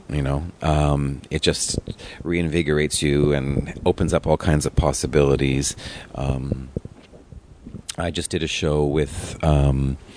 You 0.08 0.22
know, 0.22 0.44
um, 0.62 1.22
it 1.32 1.42
just 1.42 1.80
reinvigorates 2.22 3.02
you 3.02 3.34
and 3.34 3.74
opens 3.86 4.14
up 4.14 4.28
all 4.28 4.38
kinds 4.38 4.66
of 4.66 4.76
possibilities. 4.76 5.76
Um, 6.14 6.70
I 7.98 8.12
just 8.12 8.30
did 8.30 8.44
a 8.44 8.48
show 8.48 8.84
with 8.84 9.42
um, 9.44 9.98
with 9.98 10.11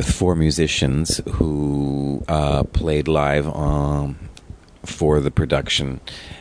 four 0.00 0.34
musicians 0.34 1.20
who 1.34 2.24
uh, 2.28 2.64
played 2.64 3.08
live 3.08 3.46
um, 3.48 4.18
for 4.84 5.20
the 5.20 5.30
production, 5.30 6.00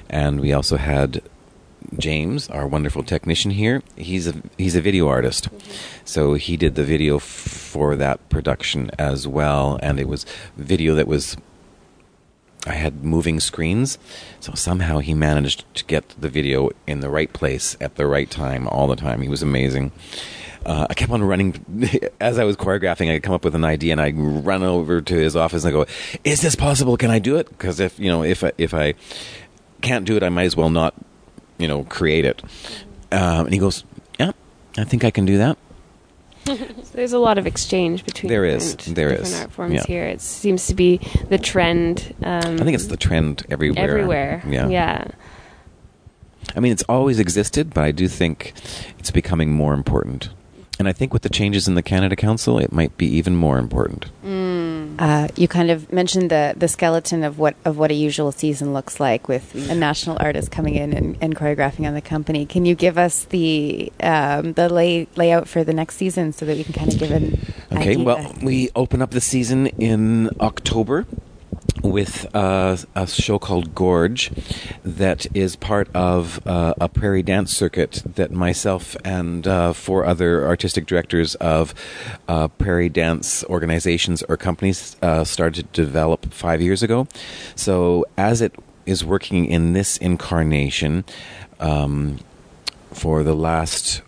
and 0.09 0.39
we 0.39 0.53
also 0.53 0.77
had 0.77 1.21
James, 1.97 2.49
our 2.49 2.67
wonderful 2.67 3.03
technician 3.03 3.51
here. 3.51 3.83
He's 3.95 4.27
a 4.27 4.33
he's 4.57 4.75
a 4.75 4.81
video 4.81 5.07
artist, 5.07 5.49
so 6.05 6.33
he 6.33 6.57
did 6.57 6.75
the 6.75 6.83
video 6.83 7.17
f- 7.17 7.23
for 7.23 7.95
that 7.95 8.27
production 8.29 8.89
as 8.97 9.27
well, 9.27 9.79
and 9.81 9.99
it 9.99 10.07
was 10.07 10.25
video 10.57 10.95
that 10.95 11.07
was. 11.07 11.37
I 12.65 12.75
had 12.75 13.03
moving 13.03 13.41
screens, 13.41 13.97
so 14.39 14.53
somehow 14.53 14.99
he 14.99 15.13
managed 15.13 15.65
to 15.75 15.83
get 15.83 16.07
the 16.17 16.29
video 16.29 16.69
in 16.87 17.01
the 17.01 17.09
right 17.09 17.31
place 17.33 17.75
at 17.81 17.95
the 17.95 18.07
right 18.07 18.31
time 18.31 18.69
all 18.69 18.87
the 18.87 18.95
time. 18.95 19.21
He 19.21 19.27
was 19.27 19.43
amazing. 19.43 19.91
Uh, 20.65 20.87
I 20.89 20.93
kept 20.93 21.11
on 21.11 21.21
running 21.23 21.65
as 22.21 22.39
I 22.39 22.43
was 22.45 22.55
choreographing. 22.55 23.11
I'd 23.11 23.21
come 23.23 23.33
up 23.35 23.43
with 23.43 23.55
an 23.55 23.65
idea 23.65 23.91
and 23.91 24.01
I'd 24.01 24.17
run 24.17 24.63
over 24.63 25.01
to 25.01 25.15
his 25.15 25.35
office 25.35 25.63
and 25.65 25.69
I 25.75 25.77
go, 25.77 25.85
"Is 26.23 26.41
this 26.41 26.55
possible? 26.55 26.95
Can 26.97 27.09
I 27.11 27.19
do 27.19 27.35
it?" 27.35 27.49
Because 27.49 27.79
if 27.79 27.99
you 27.99 28.09
know, 28.09 28.23
if 28.23 28.43
I, 28.43 28.51
if 28.57 28.73
I 28.73 28.93
can't 29.81 30.05
do 30.05 30.15
it, 30.15 30.23
I 30.23 30.29
might 30.29 30.45
as 30.45 30.55
well 30.55 30.69
not, 30.69 30.93
you 31.57 31.67
know, 31.67 31.83
create 31.85 32.23
it. 32.25 32.41
Um, 33.11 33.45
and 33.45 33.53
he 33.53 33.59
goes, 33.59 33.83
"Yeah, 34.19 34.31
I 34.77 34.85
think 34.85 35.03
I 35.03 35.11
can 35.11 35.25
do 35.25 35.37
that." 35.39 35.57
So 36.45 36.57
there's 36.97 37.13
a 37.13 37.19
lot 37.19 37.37
of 37.37 37.47
exchange 37.47 38.03
between 38.05 38.29
There 38.29 38.43
is. 38.45 38.75
different, 38.75 38.95
There 38.97 39.09
different 39.09 39.27
is. 39.33 39.41
art 39.41 39.51
forms 39.51 39.73
Yeah. 39.75 39.83
here. 39.87 40.05
It 40.05 40.19
seems 40.21 40.67
to 40.67 40.75
be 40.75 40.99
the 41.29 41.37
trend. 41.37 42.13
Um, 42.21 42.55
I 42.55 42.63
think 42.63 42.75
it's 42.75 42.87
the 42.87 42.97
trend 42.97 43.43
everywhere. 43.49 43.83
everywhere. 43.89 44.43
Yeah. 44.47 44.67
yeah. 44.67 45.07
I 46.55 46.59
mean, 46.59 46.71
it's 46.73 46.83
always 46.89 47.17
existed, 47.19 47.73
but 47.73 47.83
I 47.85 47.91
do 47.91 48.07
think 48.09 48.53
it's 48.99 49.09
becoming 49.09 49.51
more 49.53 49.73
important. 49.73 50.29
And 50.83 50.89
I 50.89 50.91
think 50.91 51.13
with 51.13 51.21
the 51.21 51.29
changes 51.29 51.69
in 51.69 51.75
the 51.75 51.81
Canada 51.81 52.13
Council, 52.17 52.59
it 52.59 52.73
might 52.73 52.97
be 52.97 53.05
even 53.05 53.37
more 53.37 53.57
important. 53.57 54.07
Uh, 54.99 55.29
you 55.37 55.47
kind 55.47 55.71
of 55.71 55.89
mentioned 55.93 56.29
the, 56.29 56.53
the 56.57 56.67
skeleton 56.67 57.23
of 57.23 57.39
what 57.39 57.55
of 57.63 57.77
what 57.77 57.89
a 57.89 57.93
usual 57.93 58.33
season 58.33 58.73
looks 58.73 58.99
like 58.99 59.29
with 59.29 59.55
a 59.71 59.75
national 59.75 60.17
artist 60.19 60.51
coming 60.51 60.75
in 60.75 60.91
and, 60.91 61.17
and 61.21 61.37
choreographing 61.37 61.87
on 61.87 61.93
the 61.93 62.01
company. 62.01 62.45
Can 62.45 62.65
you 62.65 62.75
give 62.75 62.97
us 62.97 63.23
the 63.25 63.93
um, 64.01 64.51
the 64.53 64.67
lay, 64.67 65.07
layout 65.15 65.47
for 65.47 65.63
the 65.63 65.73
next 65.73 65.95
season 65.95 66.33
so 66.33 66.45
that 66.45 66.57
we 66.57 66.65
can 66.65 66.73
kind 66.73 66.91
of 66.93 66.99
give 66.99 67.11
an 67.11 67.39
Okay, 67.71 67.91
idea? 67.91 68.03
well, 68.03 68.35
we 68.43 68.69
open 68.75 69.01
up 69.01 69.11
the 69.11 69.21
season 69.21 69.67
in 69.67 70.29
October 70.41 71.05
with 71.83 72.33
uh, 72.33 72.77
a 72.95 73.05
show 73.05 73.37
called 73.37 73.75
Gorge 73.75 74.31
that 74.83 75.27
is 75.35 75.55
part 75.55 75.89
of 75.93 76.45
uh, 76.47 76.73
a 76.79 76.87
prairie 76.87 77.21
dance 77.21 77.55
circuit 77.55 78.01
that 78.05 78.31
myself 78.31 78.95
and 79.03 79.45
uh, 79.45 79.73
four 79.73 80.05
other 80.05 80.47
artistic 80.47 80.85
directors 80.85 81.35
of 81.35 81.73
uh, 82.27 82.47
prairie 82.47 82.89
dance 82.89 83.43
organizations 83.45 84.23
or 84.23 84.37
companies 84.37 84.95
uh, 85.01 85.23
started 85.23 85.71
to 85.73 85.83
develop 85.83 86.33
five 86.33 86.61
years 86.61 86.81
ago. 86.81 87.07
So, 87.55 88.05
as 88.17 88.41
it 88.41 88.55
is 88.85 89.03
working 89.03 89.45
in 89.45 89.73
this 89.73 89.97
incarnation 89.97 91.03
um, 91.59 92.19
for 92.91 93.23
the 93.23 93.35
last 93.35 94.01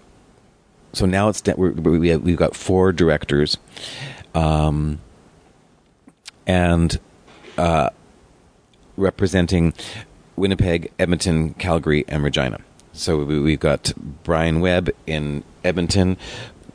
so 0.96 1.06
now 1.06 1.28
it's 1.28 1.44
we 1.58 2.08
have, 2.08 2.22
we've 2.22 2.38
got 2.38 2.56
four 2.56 2.94
directors, 2.94 3.58
um, 4.34 5.00
and 6.48 6.98
uh, 7.58 7.90
representing 8.98 9.74
Winnipeg, 10.36 10.92
Edmonton, 11.00 11.54
Calgary, 11.56 12.06
and 12.08 12.24
Regina. 12.24 12.60
So 12.94 13.24
we, 13.24 13.40
we've 13.40 13.60
got 13.60 13.94
Brian 14.24 14.62
Webb 14.62 14.90
in 15.06 15.44
Edmonton. 15.64 16.18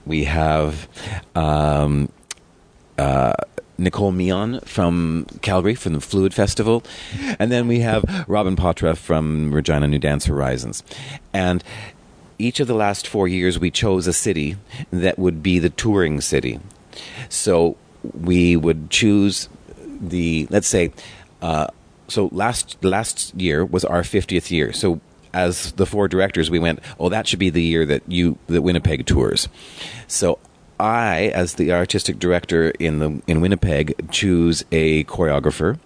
We 0.07 0.25
have 0.25 0.89
um, 1.35 2.11
uh, 2.99 3.35
Nicole 3.79 4.13
Mion 4.13 4.63
from 4.67 5.27
Calgary 5.41 5.75
from 5.75 5.95
the 5.95 6.01
Fluid 6.01 6.35
Festival, 6.35 6.85
and 7.39 7.51
then 7.51 7.67
we 7.67 7.81
have 7.81 8.05
Robin 8.29 8.57
Poitras 8.57 8.99
from 8.99 9.53
Regina 9.53 9.89
New 9.89 9.99
Dance 9.99 10.27
Horizons, 10.27 10.83
and 11.33 11.65
each 12.39 12.61
of 12.61 12.67
the 12.67 12.75
last 12.75 13.07
four 13.07 13.29
years 13.29 13.59
we 13.59 13.71
chose 13.71 14.07
a 14.07 14.13
city 14.13 14.57
that 14.91 15.19
would 15.19 15.43
be 15.43 15.59
the 15.59 15.71
touring 15.71 16.21
city. 16.21 16.61
So 17.29 17.77
we 18.19 18.57
would 18.57 18.91
choose 18.91 19.49
the 20.01 20.47
let's 20.51 20.67
say 20.67 20.93
uh, 21.43 21.69
so 22.09 22.29
last 22.33 22.83
last 22.83 23.35
year 23.35 23.65
was 23.65 23.85
our 23.85 24.03
50th 24.03 24.51
year. 24.51 24.73
So 24.73 25.01
as 25.33 25.73
the 25.73 25.87
four 25.87 26.09
directors, 26.09 26.51
we 26.51 26.59
went, 26.59 26.81
oh, 26.99 27.09
that 27.09 27.29
should 27.29 27.39
be 27.39 27.51
the 27.51 27.63
year 27.63 27.87
that 27.87 28.03
you 28.09 28.39
that 28.49 28.63
Winnipeg 28.63 29.07
tours. 29.07 29.49
So 30.07 30.39
I, 30.79 31.31
as 31.35 31.55
the 31.55 31.73
artistic 31.73 32.19
director 32.19 32.71
in 32.71 32.99
the 32.99 33.23
in 33.27 33.41
Winnipeg, 33.41 34.11
choose 34.11 34.65
a 34.73 35.05
choreographer 35.05 35.79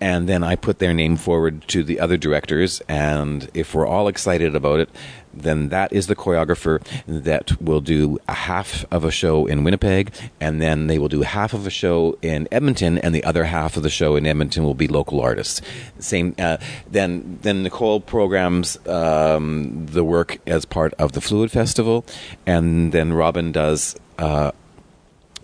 and 0.00 0.28
then 0.28 0.42
I 0.42 0.56
put 0.56 0.78
their 0.78 0.94
name 0.94 1.16
forward 1.16 1.66
to 1.68 1.82
the 1.82 2.00
other 2.00 2.16
directors. 2.16 2.82
And 2.88 3.48
if 3.54 3.74
we're 3.74 3.86
all 3.86 4.08
excited 4.08 4.54
about 4.54 4.80
it, 4.80 4.90
then 5.32 5.68
that 5.68 5.92
is 5.92 6.06
the 6.06 6.16
choreographer 6.16 6.82
that 7.06 7.60
will 7.60 7.80
do 7.80 8.18
a 8.26 8.32
half 8.32 8.84
of 8.90 9.04
a 9.04 9.10
show 9.10 9.46
in 9.46 9.64
Winnipeg, 9.64 10.12
and 10.40 10.62
then 10.62 10.86
they 10.86 10.98
will 10.98 11.08
do 11.08 11.22
half 11.22 11.52
of 11.52 11.66
a 11.66 11.70
show 11.70 12.18
in 12.22 12.48
Edmonton, 12.50 12.98
and 12.98 13.14
the 13.14 13.24
other 13.24 13.44
half 13.44 13.76
of 13.76 13.82
the 13.82 13.90
show 13.90 14.16
in 14.16 14.26
Edmonton 14.26 14.64
will 14.64 14.74
be 14.74 14.88
local 14.88 15.20
artists. 15.20 15.60
Same. 15.98 16.34
Uh, 16.38 16.56
then 16.90 17.38
then 17.42 17.62
Nicole 17.62 18.00
programs 18.00 18.78
um, 18.86 19.86
the 19.86 20.04
work 20.04 20.38
as 20.46 20.64
part 20.64 20.94
of 20.94 21.12
the 21.12 21.20
Fluid 21.20 21.50
Festival, 21.50 22.04
and 22.46 22.92
then 22.92 23.12
Robin 23.12 23.52
does. 23.52 23.96
Uh, 24.18 24.52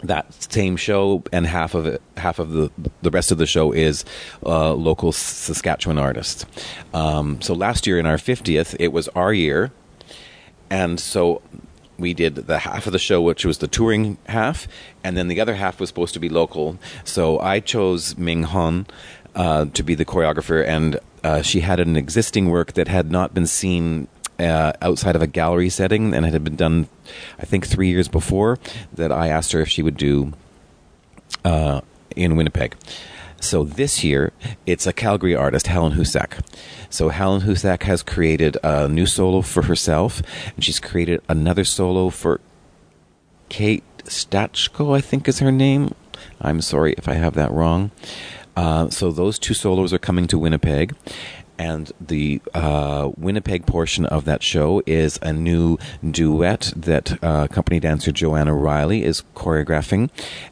that 0.03 0.53
same 0.53 0.77
show 0.77 1.23
and 1.33 1.47
half 1.47 1.75
of 1.75 1.87
it, 1.87 2.03
half 2.17 2.39
of 2.39 2.51
the 2.51 2.71
the 3.03 3.11
rest 3.11 3.33
of 3.33 3.39
the 3.39 3.47
show 3.47 3.73
is 3.73 4.05
uh, 4.45 4.75
local 4.75 5.13
Saskatchewan 5.13 5.99
artists. 5.99 6.45
Um, 6.93 7.41
so 7.41 7.55
last 7.55 7.87
year 7.87 7.99
in 7.99 8.07
our 8.07 8.19
fiftieth, 8.19 8.77
it 8.81 8.93
was 8.93 9.09
our 9.09 9.33
year, 9.33 9.71
and 10.71 10.99
so 11.01 11.43
we 11.99 12.15
did 12.15 12.35
the 12.35 12.59
half 12.59 12.87
of 12.87 12.93
the 12.93 12.99
show, 12.99 13.21
which 13.23 13.45
was 13.45 13.59
the 13.59 13.69
touring 13.69 14.19
half, 14.27 14.67
and 15.05 15.17
then 15.17 15.29
the 15.29 15.41
other 15.41 15.55
half 15.55 15.79
was 15.79 15.89
supposed 15.89 16.15
to 16.15 16.21
be 16.21 16.29
local. 16.29 16.79
So 17.05 17.39
I 17.39 17.61
chose 17.61 18.19
Ming 18.19 18.43
Hon 18.45 18.87
uh, 19.35 19.67
to 19.67 19.83
be 19.83 19.95
the 19.95 20.05
choreographer, 20.05 20.67
and 20.67 20.99
uh, 21.23 21.43
she 21.43 21.61
had 21.61 21.79
an 21.79 21.97
existing 21.97 22.51
work 22.51 22.73
that 22.73 22.89
had 22.89 23.13
not 23.13 23.35
been 23.35 23.47
seen 23.47 24.09
uh, 24.39 24.73
outside 24.81 25.17
of 25.17 25.23
a 25.23 25.27
gallery 25.27 25.69
setting, 25.69 26.15
and 26.15 26.27
it 26.27 26.33
had 26.33 26.45
been 26.45 26.57
done, 26.57 26.89
I 27.39 27.45
think, 27.45 27.67
three 27.67 27.89
years 27.89 28.09
before. 28.09 28.59
That 28.93 29.13
I 29.13 29.29
asked 29.29 29.53
her 29.53 29.61
if 29.61 29.69
she 29.69 29.83
would 29.83 29.97
do 29.97 30.33
uh, 31.45 31.81
in 32.17 32.37
Winnipeg. 32.37 32.77
So 33.41 33.65
this 33.65 34.05
year, 34.05 34.33
it's 34.67 34.87
a 34.87 34.93
Calgary 34.93 35.35
artist, 35.35 35.67
Helen 35.67 35.95
Husak. 35.95 36.45
So 36.91 37.09
Helen 37.09 37.41
Husak 37.41 37.83
has 37.83 38.03
created 38.03 38.57
a 38.63 38.87
new 38.87 39.07
solo 39.07 39.43
for 39.43 39.63
herself, 39.63 40.23
and 40.55 40.65
she's 40.65 40.79
created 40.79 41.21
another 41.29 41.65
solo 41.65 42.11
for 42.11 42.41
Kate 43.49 43.83
Stachko, 44.05 44.97
I 44.97 45.01
think 45.01 45.27
is 45.27 45.41
her 45.41 45.51
name. 45.51 45.95
I'm 46.41 46.61
sorry 46.61 46.95
if 46.97 47.09
I 47.09 47.15
have 47.15 47.35
that 47.35 47.51
wrong. 47.51 47.91
Uh, 48.57 48.91
so 48.91 49.11
those 49.11 49.39
two 49.39 49.55
solos 49.55 49.93
are 49.93 49.99
coming 49.99 50.27
to 50.29 50.39
Winnipeg, 50.39 50.95
and 51.59 51.93
the 52.01 52.41
uh, 52.55 53.11
Winnipeg 53.17 53.67
portion 53.67 54.07
of 54.07 54.25
that 54.25 54.43
show 54.43 54.83
is 54.87 55.19
a 55.23 55.33
new 55.33 55.79
duet 56.09 56.73
that 56.77 57.23
uh, 57.23 57.47
company 57.49 57.81
dancer 57.81 58.13
Joanna 58.13 58.55
Riley 58.55 59.05
is 59.05 59.23
choreographing, 59.35 60.11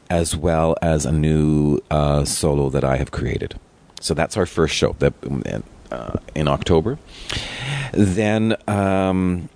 as 0.09 0.37
well 0.37 0.77
as 0.83 1.07
a 1.07 1.13
new 1.13 1.81
uh, 1.91 2.25
solo 2.25 2.71
that 2.71 2.85
I 2.85 2.97
have 2.97 3.11
created. 3.11 3.59
So 4.01 4.15
that's 4.15 4.37
our 4.37 4.47
first 4.47 4.75
show 4.75 4.97
that 4.99 5.15
uh, 5.91 6.19
in 6.35 6.49
October. 6.49 6.99
Then. 7.93 8.57
Um, 8.69 9.49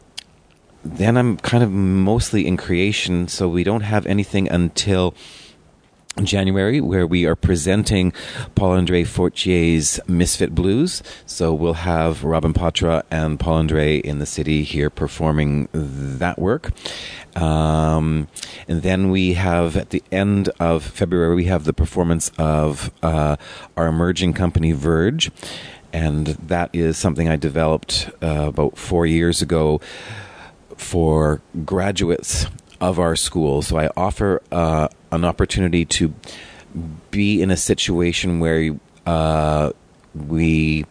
then 0.86 1.16
I'm 1.16 1.38
kind 1.38 1.64
of 1.64 1.70
mostly 1.70 2.46
in 2.46 2.58
creation, 2.58 3.26
so 3.26 3.48
we 3.48 3.64
don't 3.64 3.80
have 3.80 4.04
anything 4.04 4.50
until 4.50 5.14
January, 6.22 6.80
where 6.80 7.06
we 7.06 7.24
are 7.24 7.34
presenting 7.34 8.12
Paul 8.54 8.72
Andre 8.72 9.04
Fortier's 9.04 9.98
Misfit 10.06 10.54
Blues. 10.54 11.02
So 11.26 11.52
we'll 11.52 11.74
have 11.74 12.24
Robin 12.24 12.52
Poitras 12.52 13.02
and 13.10 13.38
Paul 13.40 13.54
Andre 13.54 13.98
in 13.98 14.18
the 14.18 14.26
city 14.26 14.62
here 14.62 14.90
performing 14.90 15.68
that 15.72 16.38
work. 16.38 16.70
Um, 17.36 18.28
and 18.68 18.82
then 18.82 19.10
we 19.10 19.34
have 19.34 19.76
at 19.76 19.90
the 19.90 20.02
end 20.12 20.50
of 20.60 20.84
February, 20.84 21.34
we 21.34 21.46
have 21.46 21.64
the 21.64 21.72
performance 21.72 22.30
of 22.38 22.92
uh, 23.02 23.36
our 23.76 23.88
emerging 23.88 24.34
company 24.34 24.72
Verge. 24.72 25.30
And 25.92 26.26
that 26.26 26.70
is 26.72 26.96
something 26.96 27.28
I 27.28 27.36
developed 27.36 28.10
uh, 28.22 28.48
about 28.48 28.76
four 28.76 29.06
years 29.06 29.42
ago 29.42 29.80
for 30.76 31.40
graduates 31.64 32.46
of 32.80 32.98
our 32.98 33.16
school. 33.16 33.62
So 33.62 33.78
I 33.78 33.90
offer 33.96 34.42
uh, 34.50 34.88
an 35.14 35.24
opportunity 35.24 35.84
to 35.84 36.12
be 37.10 37.40
in 37.40 37.50
a 37.50 37.56
situation 37.56 38.40
where 38.40 38.76
uh, 39.06 39.70
we 40.14 40.84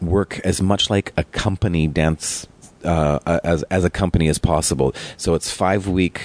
work 0.00 0.40
as 0.40 0.60
much 0.60 0.90
like 0.90 1.12
a 1.16 1.24
company 1.24 1.86
dance 1.86 2.46
uh, 2.84 3.40
as 3.44 3.62
as 3.64 3.84
a 3.84 3.90
company 3.90 4.28
as 4.28 4.38
possible. 4.38 4.94
So 5.16 5.34
it's 5.34 5.50
five 5.50 5.88
week. 5.88 6.20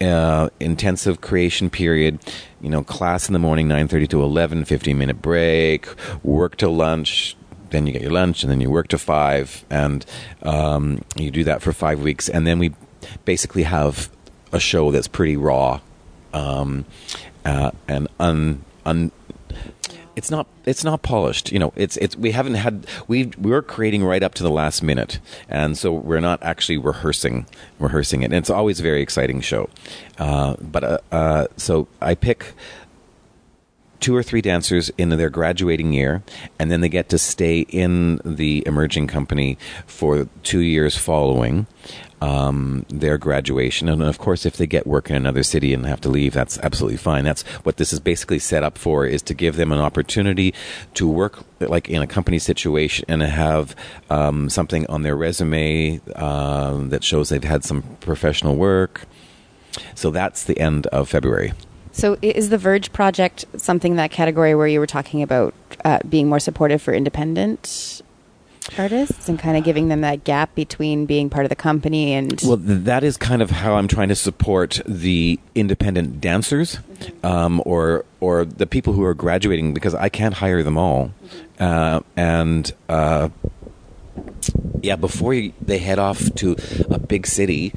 Uh, 0.00 0.48
intensive 0.60 1.20
creation 1.20 1.68
period, 1.68 2.20
you 2.60 2.70
know, 2.70 2.84
class 2.84 3.28
in 3.28 3.32
the 3.32 3.38
morning, 3.40 3.66
9.30 3.66 4.08
to 4.10 4.22
11, 4.22 4.64
15 4.64 4.96
minute 4.96 5.20
break, 5.20 5.88
work 6.22 6.56
till 6.56 6.72
lunch, 6.72 7.36
then 7.70 7.84
you 7.84 7.92
get 7.92 8.02
your 8.02 8.12
lunch, 8.12 8.44
and 8.44 8.52
then 8.52 8.60
you 8.60 8.70
work 8.70 8.86
to 8.86 8.96
5, 8.96 9.64
and 9.70 10.06
um, 10.44 11.02
you 11.16 11.32
do 11.32 11.42
that 11.42 11.62
for 11.62 11.72
five 11.72 12.00
weeks, 12.00 12.28
and 12.28 12.46
then 12.46 12.60
we 12.60 12.72
basically 13.24 13.64
have 13.64 14.08
a 14.52 14.60
show 14.60 14.92
that's 14.92 15.08
pretty 15.08 15.36
raw 15.36 15.80
um, 16.32 16.84
uh, 17.44 17.70
and 17.86 18.08
un, 18.18 18.64
un 18.84 19.12
it's 20.18 20.32
not 20.32 20.48
it's 20.66 20.82
not 20.82 21.02
polished. 21.02 21.52
You 21.52 21.60
know 21.60 21.72
it's 21.76 21.96
it's 21.98 22.16
we 22.16 22.32
haven't 22.32 22.54
had 22.54 22.86
we 23.06 23.26
we're 23.38 23.62
creating 23.62 24.04
right 24.04 24.22
up 24.22 24.34
to 24.34 24.42
the 24.42 24.50
last 24.50 24.82
minute. 24.82 25.20
And 25.48 25.78
so 25.78 25.92
we're 25.92 26.20
not 26.20 26.42
actually 26.42 26.76
rehearsing 26.76 27.46
rehearsing 27.78 28.22
it. 28.22 28.26
And 28.26 28.34
it's 28.34 28.50
always 28.50 28.80
a 28.80 28.82
very 28.82 29.00
exciting 29.00 29.40
show. 29.40 29.70
Uh, 30.18 30.56
but 30.60 30.84
uh, 30.84 30.98
uh, 31.12 31.46
so 31.56 31.86
i 32.02 32.16
pick 32.16 32.54
two 34.00 34.14
or 34.14 34.22
three 34.22 34.40
dancers 34.40 34.90
in 34.98 35.08
their 35.10 35.30
graduating 35.30 35.92
year, 35.92 36.22
and 36.58 36.70
then 36.70 36.80
they 36.80 36.88
get 36.88 37.08
to 37.10 37.18
stay 37.18 37.60
in 37.60 38.20
the 38.24 38.62
emerging 38.66 39.06
company 39.06 39.58
for 39.86 40.28
two 40.42 40.60
years 40.60 40.96
following 40.96 41.66
um, 42.20 42.84
their 42.88 43.18
graduation. 43.18 43.88
And 43.88 44.02
of 44.02 44.18
course, 44.18 44.46
if 44.46 44.56
they 44.56 44.66
get 44.66 44.86
work 44.86 45.10
in 45.10 45.16
another 45.16 45.42
city 45.42 45.72
and 45.72 45.86
have 45.86 46.00
to 46.02 46.08
leave, 46.08 46.32
that's 46.32 46.58
absolutely 46.58 46.96
fine. 46.96 47.24
That's 47.24 47.42
what 47.64 47.76
this 47.76 47.92
is 47.92 48.00
basically 48.00 48.38
set 48.38 48.62
up 48.62 48.78
for: 48.78 49.06
is 49.06 49.22
to 49.22 49.34
give 49.34 49.56
them 49.56 49.72
an 49.72 49.78
opportunity 49.78 50.54
to 50.94 51.08
work 51.08 51.44
like 51.60 51.88
in 51.88 52.02
a 52.02 52.06
company 52.06 52.38
situation 52.38 53.04
and 53.08 53.22
have 53.22 53.74
um, 54.10 54.48
something 54.48 54.86
on 54.86 55.02
their 55.02 55.16
resume 55.16 56.00
uh, 56.14 56.76
that 56.88 57.04
shows 57.04 57.28
they've 57.28 57.42
had 57.44 57.64
some 57.64 57.82
professional 58.00 58.56
work. 58.56 59.06
So 59.94 60.10
that's 60.10 60.44
the 60.44 60.58
end 60.58 60.86
of 60.88 61.08
February. 61.08 61.52
So, 61.98 62.16
is 62.22 62.48
the 62.48 62.58
Verge 62.58 62.92
project 62.92 63.44
something 63.56 63.96
that 63.96 64.12
category 64.12 64.54
where 64.54 64.68
you 64.68 64.78
were 64.78 64.86
talking 64.86 65.20
about 65.20 65.52
uh, 65.84 65.98
being 66.08 66.28
more 66.28 66.38
supportive 66.38 66.80
for 66.80 66.94
independent 66.94 68.02
artists 68.78 69.28
and 69.28 69.36
kind 69.36 69.56
of 69.56 69.64
giving 69.64 69.88
them 69.88 70.02
that 70.02 70.22
gap 70.22 70.54
between 70.54 71.06
being 71.06 71.28
part 71.28 71.44
of 71.44 71.48
the 71.48 71.56
company 71.56 72.12
and 72.12 72.38
well 72.44 72.58
that 72.58 73.02
is 73.02 73.16
kind 73.16 73.40
of 73.40 73.50
how 73.50 73.76
i'm 73.76 73.88
trying 73.88 74.08
to 74.10 74.14
support 74.14 74.78
the 74.84 75.40
independent 75.54 76.20
dancers 76.20 76.76
mm-hmm. 76.76 77.26
um, 77.26 77.62
or 77.64 78.04
or 78.20 78.44
the 78.44 78.66
people 78.66 78.92
who 78.92 79.02
are 79.02 79.14
graduating 79.14 79.72
because 79.72 79.94
i 79.94 80.10
can't 80.10 80.34
hire 80.34 80.62
them 80.62 80.76
all 80.76 81.10
mm-hmm. 81.24 81.64
uh, 81.64 82.00
and 82.14 82.74
uh, 82.90 83.30
yeah 84.82 84.96
before 84.96 85.32
you, 85.32 85.50
they 85.62 85.78
head 85.78 85.98
off 85.98 86.34
to 86.34 86.54
a 86.90 86.98
big 86.98 87.26
city 87.26 87.72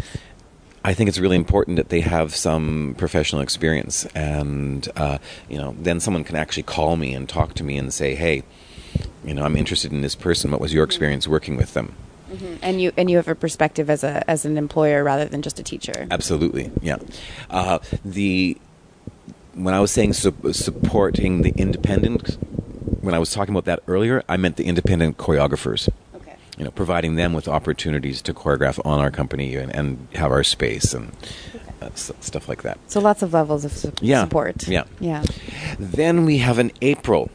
I 0.84 0.94
think 0.94 1.08
it's 1.10 1.20
really 1.20 1.36
important 1.36 1.78
that 1.78 1.90
they 1.90 2.02
have 2.02 2.36
some 2.36 2.96
professional 2.98 3.42
experience, 3.42 4.06
and 4.16 4.88
uh, 4.96 5.20
you 5.48 5.58
know, 5.58 5.76
then 5.80 6.00
someone 6.00 6.24
can 6.24 6.36
actually 6.36 6.64
call 6.64 6.96
me 6.96 7.14
and 7.14 7.30
talk 7.30 7.54
to 7.56 7.64
me 7.64 7.78
and 7.78 7.94
say, 7.94 8.16
"Hey, 8.16 8.44
you 9.24 9.34
know, 9.34 9.44
I'm 9.44 9.56
interested 9.56 9.92
in 9.92 10.02
this 10.02 10.16
person. 10.16 10.52
What 10.52 10.60
was 10.60 10.74
your 10.74 10.84
experience 10.84 11.28
working 11.28 11.56
with 11.56 11.74
them? 11.74 11.94
Mm-hmm. 12.32 12.56
And 12.62 12.82
you 12.82 12.92
and 12.98 13.12
you 13.12 13.18
have 13.18 13.28
a 13.28 13.36
perspective 13.36 13.90
as 13.90 14.04
a 14.04 14.28
as 14.30 14.46
an 14.46 14.58
employer 14.58 15.04
rather 15.04 15.26
than 15.26 15.42
just 15.42 15.60
a 15.60 15.64
teacher. 15.64 16.08
Absolutely, 16.10 16.72
yeah. 16.82 16.98
Uh, 17.50 17.80
the 18.06 18.58
when 19.54 19.74
I 19.74 19.80
was 19.82 19.92
saying 19.92 20.14
su- 20.14 20.54
supporting 20.54 21.42
the 21.42 21.54
independent, 21.58 22.38
when 23.02 23.14
I 23.14 23.20
was 23.20 23.32
talking 23.32 23.54
about 23.54 23.66
that 23.66 23.84
earlier, 23.86 24.24
I 24.30 24.38
meant 24.38 24.56
the 24.56 24.64
independent 24.64 25.18
choreographers. 25.18 25.90
You 26.62 26.66
know, 26.66 26.72
providing 26.72 27.16
them 27.16 27.34
with 27.34 27.48
opportunities 27.48 28.22
to 28.22 28.34
choreograph 28.36 28.80
on 28.86 29.00
our 29.00 29.10
company 29.10 29.56
and, 29.56 29.74
and 29.76 30.08
have 30.14 30.32
our 30.32 30.44
space 30.44 30.94
and 30.94 31.12
uh, 31.82 31.90
stuff 31.96 32.48
like 32.48 32.62
that. 32.62 32.78
So 32.86 33.00
lots 33.00 33.24
of 33.24 33.34
levels 33.34 33.66
of 33.66 33.72
su- 33.72 33.92
yeah. 34.00 34.24
support. 34.24 34.68
Yeah. 34.68 34.84
Yeah. 35.00 35.24
Then 35.80 36.24
we 36.24 36.38
have 36.38 36.60
an 36.60 36.72
April 36.82 37.32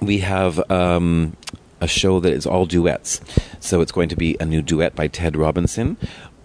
we 0.00 0.18
have 0.18 0.70
um, 0.70 1.36
a 1.80 1.88
show 1.88 2.20
that 2.20 2.32
is 2.32 2.46
all 2.46 2.66
duets. 2.66 3.20
So 3.60 3.80
it's 3.80 3.92
going 3.92 4.08
to 4.10 4.16
be 4.16 4.36
a 4.40 4.44
new 4.44 4.62
duet 4.62 4.94
by 4.94 5.08
Ted 5.08 5.36
Robinson 5.36 5.96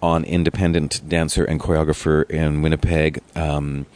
on 0.02 0.24
independent 0.24 1.06
dancer 1.08 1.44
and 1.44 1.60
choreographer 1.60 2.28
in 2.30 2.62
Winnipeg. 2.62 3.20
Um, 3.36 3.86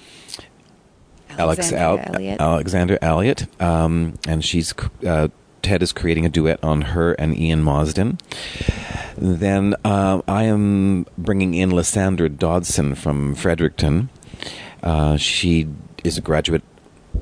Alexander 1.30 1.76
Alex 1.76 2.06
Al- 2.06 2.14
Elliott. 2.14 2.40
Alexander 2.40 2.98
Elliott, 3.02 3.62
um, 3.62 4.14
and 4.26 4.42
she's 4.44 4.72
uh, 5.06 5.28
Ted 5.66 5.82
is 5.82 5.92
creating 5.92 6.24
a 6.24 6.28
duet 6.28 6.62
on 6.62 6.82
her 6.82 7.14
and 7.14 7.36
Ian 7.36 7.60
Mozdzen. 7.60 8.20
Then 9.18 9.74
uh, 9.84 10.22
I 10.28 10.44
am 10.44 11.06
bringing 11.18 11.54
in 11.54 11.74
Lysandra 11.74 12.28
Dodson 12.28 12.94
from 12.94 13.34
Fredericton. 13.34 14.08
Uh, 14.80 15.16
she 15.16 15.66
is 16.04 16.16
a 16.16 16.20
graduate. 16.20 16.62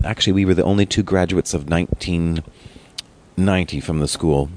Actually, 0.04 0.35
we 0.35 0.44
were 0.44 0.52
the 0.52 0.62
only 0.62 0.85
two 0.85 1.02
graduates 1.02 1.54
of 1.54 1.70
1990 1.70 3.80
from 3.80 4.00
the 4.00 4.09
school. 4.09 4.50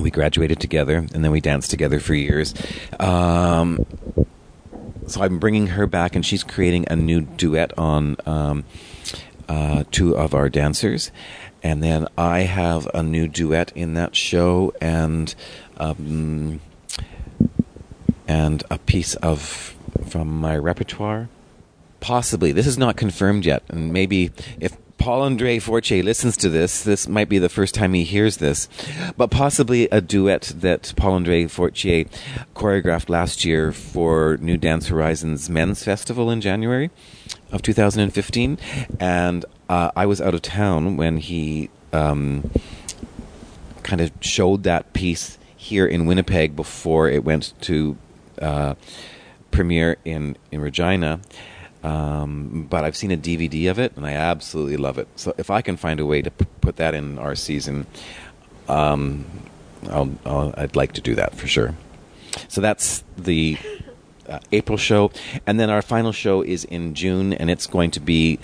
We 0.00 0.10
graduated 0.10 0.58
together, 0.58 0.96
and 0.96 1.22
then 1.22 1.30
we 1.30 1.42
danced 1.42 1.70
together 1.70 2.00
for 2.00 2.14
years. 2.14 2.54
Um, 2.98 3.84
so 5.06 5.20
I'm 5.20 5.38
bringing 5.38 5.66
her 5.66 5.86
back, 5.86 6.16
and 6.16 6.24
she's 6.24 6.42
creating 6.42 6.86
a 6.88 6.96
new 6.96 7.20
duet 7.20 7.76
on 7.76 8.16
um, 8.24 8.64
uh, 9.46 9.84
two 9.90 10.16
of 10.16 10.32
our 10.32 10.48
dancers. 10.48 11.10
And 11.64 11.82
then 11.82 12.06
I 12.16 12.40
have 12.40 12.86
a 12.94 13.02
new 13.02 13.26
duet 13.26 13.72
in 13.74 13.94
that 13.94 14.14
show, 14.14 14.72
and 14.80 15.34
um, 15.78 16.60
and 18.28 18.62
a 18.70 18.78
piece 18.78 19.14
of 19.16 19.74
from 20.06 20.28
my 20.28 20.56
repertoire. 20.56 21.28
Possibly, 22.00 22.52
this 22.52 22.66
is 22.66 22.76
not 22.76 22.96
confirmed 22.96 23.46
yet, 23.46 23.62
and 23.68 23.92
maybe 23.92 24.30
if 24.60 24.76
Paul 25.04 25.22
Andre 25.22 25.58
Fortier 25.58 26.02
listens 26.02 26.36
to 26.38 26.48
this, 26.48 26.82
this 26.82 27.06
might 27.06 27.28
be 27.28 27.38
the 27.38 27.50
first 27.50 27.74
time 27.74 27.92
he 27.92 28.04
hears 28.04 28.38
this, 28.38 28.68
but 29.18 29.30
possibly 29.30 29.88
a 29.90 30.00
duet 30.00 30.52
that 30.56 30.94
Paul 30.96 31.12
Andre 31.14 31.46
Fortier 31.46 32.06
choreographed 32.54 33.10
last 33.10 33.44
year 33.44 33.70
for 33.72 34.38
New 34.40 34.56
Dance 34.56 34.88
Horizons 34.88 35.50
Men's 35.50 35.84
Festival 35.84 36.30
in 36.30 36.40
January 36.40 36.90
of 37.52 37.60
2015, 37.60 38.58
and 38.98 39.44
uh, 39.68 39.90
I 39.96 40.06
was 40.06 40.20
out 40.20 40.34
of 40.34 40.42
town 40.42 40.96
when 40.96 41.18
he 41.18 41.70
um, 41.92 42.50
kind 43.82 44.00
of 44.00 44.12
showed 44.20 44.62
that 44.64 44.92
piece 44.92 45.38
here 45.56 45.86
in 45.86 46.06
Winnipeg 46.06 46.54
before 46.54 47.08
it 47.08 47.24
went 47.24 47.54
to 47.62 47.96
uh, 48.40 48.74
premiere 49.50 49.96
in 50.04 50.36
in 50.50 50.60
Regina. 50.60 51.20
Um, 51.82 52.66
but 52.70 52.82
I've 52.82 52.96
seen 52.96 53.10
a 53.12 53.16
DVD 53.16 53.70
of 53.70 53.78
it, 53.78 53.92
and 53.94 54.06
I 54.06 54.12
absolutely 54.12 54.78
love 54.78 54.96
it. 54.96 55.06
So 55.16 55.34
if 55.36 55.50
I 55.50 55.60
can 55.60 55.76
find 55.76 56.00
a 56.00 56.06
way 56.06 56.22
to 56.22 56.30
p- 56.30 56.46
put 56.62 56.76
that 56.76 56.94
in 56.94 57.18
our 57.18 57.34
season, 57.34 57.86
um, 58.68 59.26
I'll, 59.90 60.10
I'll, 60.24 60.54
I'd 60.56 60.76
like 60.76 60.92
to 60.92 61.02
do 61.02 61.14
that 61.16 61.34
for 61.34 61.46
sure. 61.46 61.74
So 62.48 62.62
that's 62.62 63.04
the 63.18 63.58
uh, 64.26 64.38
April 64.50 64.78
show, 64.78 65.10
and 65.46 65.60
then 65.60 65.68
our 65.68 65.82
final 65.82 66.12
show 66.12 66.40
is 66.40 66.64
in 66.64 66.94
June, 66.94 67.34
and 67.34 67.50
it's 67.50 67.66
going 67.66 67.90
to 67.92 68.00
be 68.00 68.38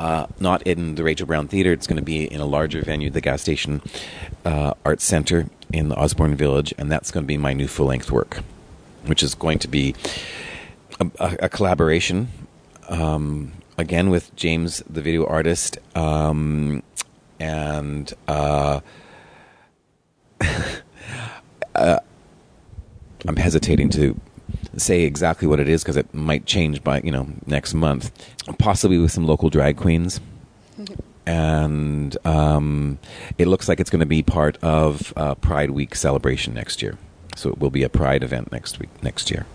uh, 0.00 0.26
not 0.40 0.62
in 0.62 0.94
the 0.94 1.04
Rachel 1.04 1.26
Browne 1.26 1.46
Theater. 1.46 1.72
It's 1.72 1.86
going 1.86 1.98
to 1.98 2.02
be 2.02 2.24
in 2.24 2.40
a 2.40 2.46
larger 2.46 2.80
venue, 2.80 3.10
the 3.10 3.20
Gas 3.20 3.42
Station 3.42 3.82
uh, 4.44 4.72
Arts 4.84 5.04
Center 5.04 5.48
in 5.72 5.90
the 5.90 5.94
Osborne 5.96 6.34
Village, 6.34 6.72
and 6.78 6.90
that's 6.90 7.10
going 7.10 7.22
to 7.22 7.28
be 7.28 7.36
my 7.36 7.52
new 7.52 7.68
full 7.68 7.86
length 7.86 8.10
work, 8.10 8.42
which 9.04 9.22
is 9.22 9.34
going 9.34 9.58
to 9.58 9.68
be 9.68 9.94
a, 10.98 11.06
a, 11.20 11.36
a 11.42 11.48
collaboration 11.50 12.28
um, 12.88 13.52
again 13.76 14.08
with 14.08 14.34
James, 14.36 14.82
the 14.88 15.02
video 15.02 15.26
artist, 15.26 15.76
um, 15.94 16.82
and 17.38 18.12
uh, 18.26 18.80
uh, 21.74 21.98
I'm 23.28 23.36
hesitating 23.36 23.90
to 23.90 24.18
say 24.80 25.02
exactly 25.02 25.46
what 25.46 25.60
it 25.60 25.68
is 25.68 25.82
because 25.82 25.96
it 25.96 26.12
might 26.14 26.46
change 26.46 26.82
by 26.82 27.00
you 27.02 27.12
know 27.12 27.28
next 27.46 27.74
month, 27.74 28.10
possibly 28.58 28.98
with 28.98 29.12
some 29.12 29.26
local 29.26 29.50
drag 29.50 29.76
queens. 29.76 30.20
And 31.26 32.16
um, 32.26 32.98
it 33.38 33.46
looks 33.46 33.68
like 33.68 33.78
it's 33.78 33.90
going 33.90 34.00
to 34.00 34.06
be 34.06 34.22
part 34.22 34.56
of 34.62 35.12
uh, 35.16 35.34
Pride 35.36 35.70
Week 35.70 35.94
celebration 35.94 36.54
next 36.54 36.82
year. 36.82 36.98
So 37.36 37.50
it 37.50 37.58
will 37.58 37.70
be 37.70 37.82
a 37.82 37.88
Pride 37.88 38.22
event 38.22 38.50
next 38.50 38.78
week, 38.78 38.88
next 39.02 39.30
year. 39.30 39.46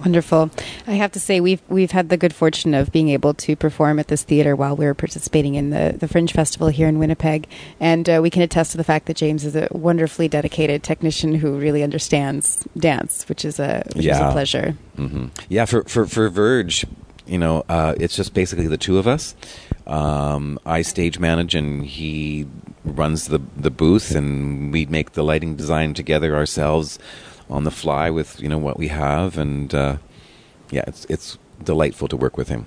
Wonderful. 0.00 0.50
I 0.86 0.92
have 0.92 1.10
to 1.12 1.20
say 1.20 1.40
we've 1.40 1.60
we've 1.68 1.90
had 1.90 2.08
the 2.08 2.16
good 2.16 2.32
fortune 2.34 2.72
of 2.72 2.92
being 2.92 3.08
able 3.08 3.34
to 3.34 3.56
perform 3.56 3.98
at 3.98 4.06
this 4.08 4.22
theater 4.22 4.54
while 4.54 4.76
we 4.76 4.84
were 4.84 4.94
participating 4.94 5.56
in 5.56 5.70
the 5.70 5.94
the 5.98 6.06
Fringe 6.06 6.32
Festival 6.32 6.68
here 6.68 6.86
in 6.88 6.98
Winnipeg, 7.00 7.48
and 7.80 8.08
uh, 8.08 8.20
we 8.22 8.30
can 8.30 8.42
attest 8.42 8.70
to 8.72 8.76
the 8.76 8.84
fact 8.84 9.06
that 9.06 9.16
James 9.16 9.44
is 9.44 9.56
a 9.56 9.66
wonderfully 9.72 10.28
dedicated 10.28 10.82
technician 10.84 11.34
who 11.34 11.58
really 11.58 11.82
understands 11.82 12.64
dance, 12.78 13.28
which 13.28 13.44
is 13.44 13.58
a 13.58 13.82
which 13.88 13.98
is 13.98 14.04
Yeah. 14.06 14.28
a 14.28 14.32
pleasure. 14.32 14.76
hmm 14.96 15.26
Yeah, 15.48 15.64
for 15.64 15.82
for 15.84 16.06
for 16.06 16.28
Verge, 16.28 16.86
you 17.26 17.38
know, 17.38 17.64
uh, 17.68 17.94
it's 17.98 18.14
just 18.14 18.34
basically 18.34 18.68
the 18.68 18.78
two 18.78 18.98
of 18.98 19.06
us. 19.08 19.34
Um, 19.86 20.60
I 20.64 20.82
stage 20.82 21.18
manage, 21.18 21.56
and 21.56 21.84
he 21.84 22.46
runs 22.84 23.26
the 23.28 23.40
the 23.56 23.70
booth, 23.70 24.14
and 24.14 24.72
we 24.72 24.86
make 24.86 25.12
the 25.12 25.24
lighting 25.24 25.56
design 25.56 25.92
together 25.94 26.36
ourselves 26.36 27.00
on 27.50 27.64
the 27.64 27.70
fly 27.70 28.10
with 28.10 28.40
you 28.40 28.48
know 28.48 28.58
what 28.58 28.78
we 28.78 28.88
have, 28.88 29.38
and 29.38 29.74
uh, 29.74 29.96
yeah, 30.70 30.84
it's 30.86 31.04
it's 31.06 31.38
delightful 31.62 32.08
to 32.08 32.16
work 32.16 32.36
with 32.36 32.48
him. 32.48 32.66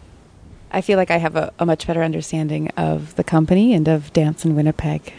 I 0.72 0.82
feel 0.82 0.98
like 0.98 1.12
I 1.12 1.18
have 1.18 1.36
a, 1.36 1.52
a 1.60 1.66
much 1.66 1.86
better 1.86 2.02
understanding 2.02 2.70
of 2.78 3.16
the 3.16 3.24
company 3.24 3.74
and 3.74 3.88
of 3.88 4.14
dance 4.14 4.46
in 4.46 4.56
Winnipeg. 4.56 5.14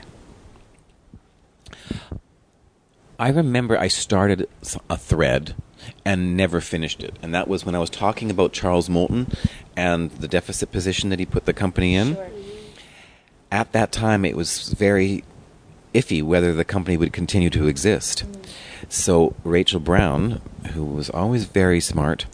I 3.19 3.29
remember 3.29 3.79
I 3.79 3.89
started 3.89 4.49
a 4.89 4.97
thread 4.97 5.55
and 6.05 6.37
never 6.37 6.61
finished 6.61 7.03
it, 7.03 7.17
and 7.23 7.35
that 7.35 7.49
was 7.49 7.65
when 7.65 7.75
I 7.75 7.79
was 7.79 7.91
talking 7.91 8.31
about 8.31 8.53
Charles 8.53 8.89
Moulton 8.89 9.31
and 9.77 10.11
the 10.11 10.29
deficit 10.29 10.73
position 10.73 11.11
that 11.11 11.19
he 11.19 11.27
put 11.27 11.45
the 11.45 11.53
company 11.53 11.95
in. 11.95 12.17
At 13.51 13.73
that 13.73 13.93
time, 13.93 14.25
it 14.25 14.37
was 14.37 14.71
very 14.71 15.25
iffy 15.95 16.23
whether 16.23 16.55
the 16.55 16.65
company 16.65 16.97
would 16.97 17.13
continue 17.13 17.51
to 17.51 17.69
exist. 17.69 18.25
So 18.93 19.35
Rachel 19.43 19.81
Browne, 19.81 20.43
who 20.75 20.85
was 20.85 21.09
always 21.09 21.47
very 21.47 21.81
smart, 21.81 22.27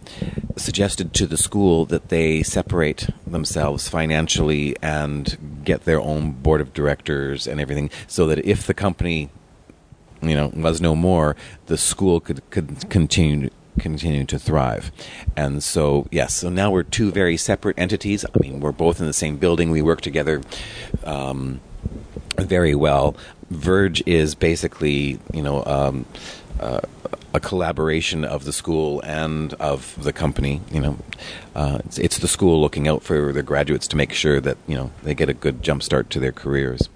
suggested 0.56 1.14
to 1.14 1.24
the 1.24 1.36
school 1.36 1.84
that 1.84 2.08
they 2.08 2.42
separate 2.42 3.08
themselves 3.24 3.88
financially 3.88 4.76
and 4.82 5.62
get 5.64 5.84
their 5.84 6.00
own 6.00 6.32
board 6.32 6.60
of 6.60 6.74
directors 6.74 7.46
and 7.46 7.60
everything, 7.60 7.90
so 8.08 8.26
that 8.26 8.44
if 8.44 8.66
the 8.66 8.74
company 8.74 9.30
you 10.20 10.34
know 10.34 10.48
was 10.48 10.80
no 10.80 10.96
more 10.96 11.36
the 11.66 11.78
school 11.78 12.18
could 12.18 12.42
could 12.50 12.90
continue 12.90 13.50
continue 13.78 14.24
to 14.24 14.36
thrive. 14.36 14.90
And 15.36 15.62
so 15.62 16.08
yes 16.10 16.34
so 16.34 16.48
now 16.48 16.72
we're 16.72 16.82
two 16.82 17.12
very 17.12 17.36
separate 17.36 17.78
entities. 17.78 18.24
I 18.24 18.36
mean 18.40 18.58
we're 18.58 18.72
both 18.72 18.98
in 18.98 19.06
the 19.06 19.12
same 19.12 19.36
building. 19.36 19.70
We 19.70 19.80
work 19.80 20.00
together 20.00 20.42
um, 21.04 21.60
very 22.36 22.74
well. 22.74 23.16
Verge 23.48 24.02
is 24.06 24.34
basically 24.34 25.20
you 25.32 25.42
know 25.42 25.64
um, 25.64 26.04
uh, 26.60 26.80
a 27.34 27.40
collaboration 27.40 28.24
of 28.24 28.44
the 28.44 28.52
school 28.52 29.00
and 29.02 29.54
of 29.54 30.02
the 30.02 30.12
company 30.12 30.60
you 30.70 30.80
know 30.80 30.98
uh, 31.54 31.78
it's, 31.84 31.98
it's 31.98 32.18
the 32.18 32.28
school 32.28 32.60
looking 32.60 32.88
out 32.88 33.02
for 33.02 33.32
their 33.32 33.42
graduates 33.42 33.86
to 33.86 33.96
make 33.96 34.12
sure 34.12 34.40
that 34.40 34.56
you 34.66 34.74
know 34.74 34.90
they 35.02 35.14
get 35.14 35.28
a 35.28 35.34
good 35.34 35.62
jump 35.62 35.82
start 35.82 36.10
to 36.10 36.20
their 36.20 36.32
careers 36.32 36.88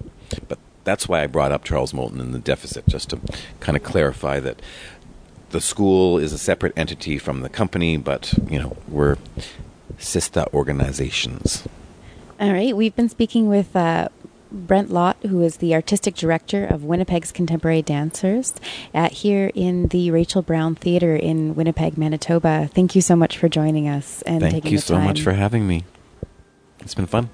but 0.49 0.59
that's 0.85 1.09
why 1.09 1.23
I 1.23 1.27
brought 1.27 1.53
up 1.53 1.65
Charles 1.65 1.95
Moulton 1.95 2.21
and 2.21 2.35
the 2.35 2.39
deficit, 2.39 2.87
just 2.87 3.11
to 3.11 3.21
kind 3.61 3.77
of 3.77 3.83
clarify 3.83 4.41
that 4.41 4.61
the 5.51 5.61
school 5.61 6.19
is 6.19 6.33
a 6.33 6.39
separate 6.39 6.73
entity 6.77 7.19
from 7.19 7.43
the 7.43 7.49
company, 7.49 7.97
but 7.97 8.35
you 8.49 8.59
know 8.59 8.77
we're 8.89 9.17
sister 9.99 10.47
organizations. 10.53 11.67
All 12.41 12.53
right, 12.53 12.77
we've 12.77 12.97
been 12.97 13.09
speaking 13.09 13.49
with 13.49 13.77
uh, 13.77 14.09
Brent 14.53 14.91
Lott, 14.91 15.17
who 15.27 15.41
is 15.41 15.57
the 15.57 15.75
artistic 15.75 16.15
director 16.15 16.65
of 16.65 16.85
Winnipeg's 16.85 17.33
Contemporary 17.33 17.83
Dancers, 17.83 18.55
at 18.93 19.13
here 19.13 19.51
in 19.55 19.89
the 19.89 20.11
Rachel 20.11 20.43
Browne 20.43 20.75
Theater 20.75 21.17
in 21.17 21.55
Winnipeg, 21.55 21.97
Manitoba. 21.97 22.69
Thank 22.73 22.95
you 22.95 23.01
so 23.01 23.17
much 23.17 23.39
for 23.39 23.49
joining 23.49 23.89
us 23.89 24.23
and 24.23 24.41
Thank 24.41 24.55
taking 24.55 24.73
you 24.73 24.79
the 24.79 24.83
so 24.83 24.99
much 24.99 25.23
for 25.23 25.33
having 25.33 25.67
me. 25.67 25.85
It's 26.81 26.95
been 26.95 27.07
fun. 27.07 27.31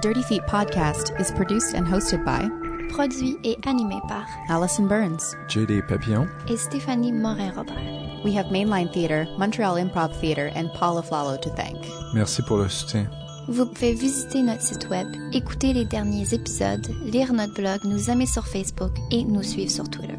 Dirty 0.00 0.22
Feet 0.22 0.42
podcast 0.42 1.18
is 1.20 1.30
produced 1.32 1.74
and 1.74 1.86
hosted 1.86 2.24
by 2.24 2.48
Produit 2.88 3.38
et 3.44 3.60
animé 3.66 4.00
par 4.08 4.26
Allison 4.48 4.86
Burns. 4.88 5.34
JD 5.48 5.86
Papillon. 5.86 6.28
et 6.48 6.56
Stéphanie 6.56 7.12
Morin-Robert. 7.12 8.24
We 8.24 8.32
have 8.34 8.46
Mainline 8.46 8.92
Theatre, 8.92 9.26
Montreal 9.38 9.76
Improv 9.76 10.18
Theatre, 10.20 10.50
and 10.54 10.70
Paula 10.74 11.02
Flalo 11.02 11.40
to 11.40 11.50
thank. 11.50 11.76
Merci 12.14 12.42
pour 12.42 12.58
le 12.58 12.68
soutien. 12.68 13.08
Vous 13.48 13.66
pouvez 13.66 13.94
visiter 13.94 14.42
notre 14.42 14.62
site 14.62 14.88
web, 14.90 15.06
écouter 15.32 15.72
les 15.72 15.84
derniers 15.84 16.32
épisodes, 16.34 16.86
lire 17.04 17.32
notre 17.32 17.54
blog, 17.54 17.80
nous 17.84 18.10
aimer 18.10 18.26
sur 18.26 18.46
Facebook 18.46 18.92
et 19.10 19.24
nous 19.24 19.42
suivre 19.42 19.70
sur 19.70 19.88
Twitter. 19.88 20.16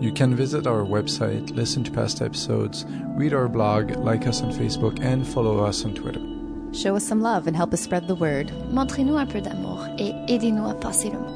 You 0.00 0.12
can 0.12 0.34
visit 0.34 0.66
our 0.66 0.84
website, 0.84 1.50
listen 1.56 1.82
to 1.84 1.90
past 1.90 2.22
episodes, 2.22 2.86
read 3.16 3.32
our 3.34 3.48
blog, 3.48 3.96
like 4.04 4.26
us 4.26 4.42
on 4.42 4.52
Facebook, 4.52 5.00
and 5.02 5.24
follow 5.24 5.64
us 5.64 5.84
on 5.84 5.92
Twitter. 5.94 6.20
Show 6.78 6.94
us 6.94 7.04
some 7.04 7.20
love 7.20 7.48
and 7.48 7.56
help 7.56 7.74
us 7.74 7.80
spread 7.80 8.06
the 8.06 8.14
word. 8.14 8.52
Montrez-nous 8.70 9.16
un 9.16 9.26
peu 9.26 9.40
d'amour 9.40 9.88
et 9.98 10.14
aidez-nous 10.28 10.70
à 10.70 10.74
passer 10.74 11.10
le 11.10 11.18
mot. 11.18 11.27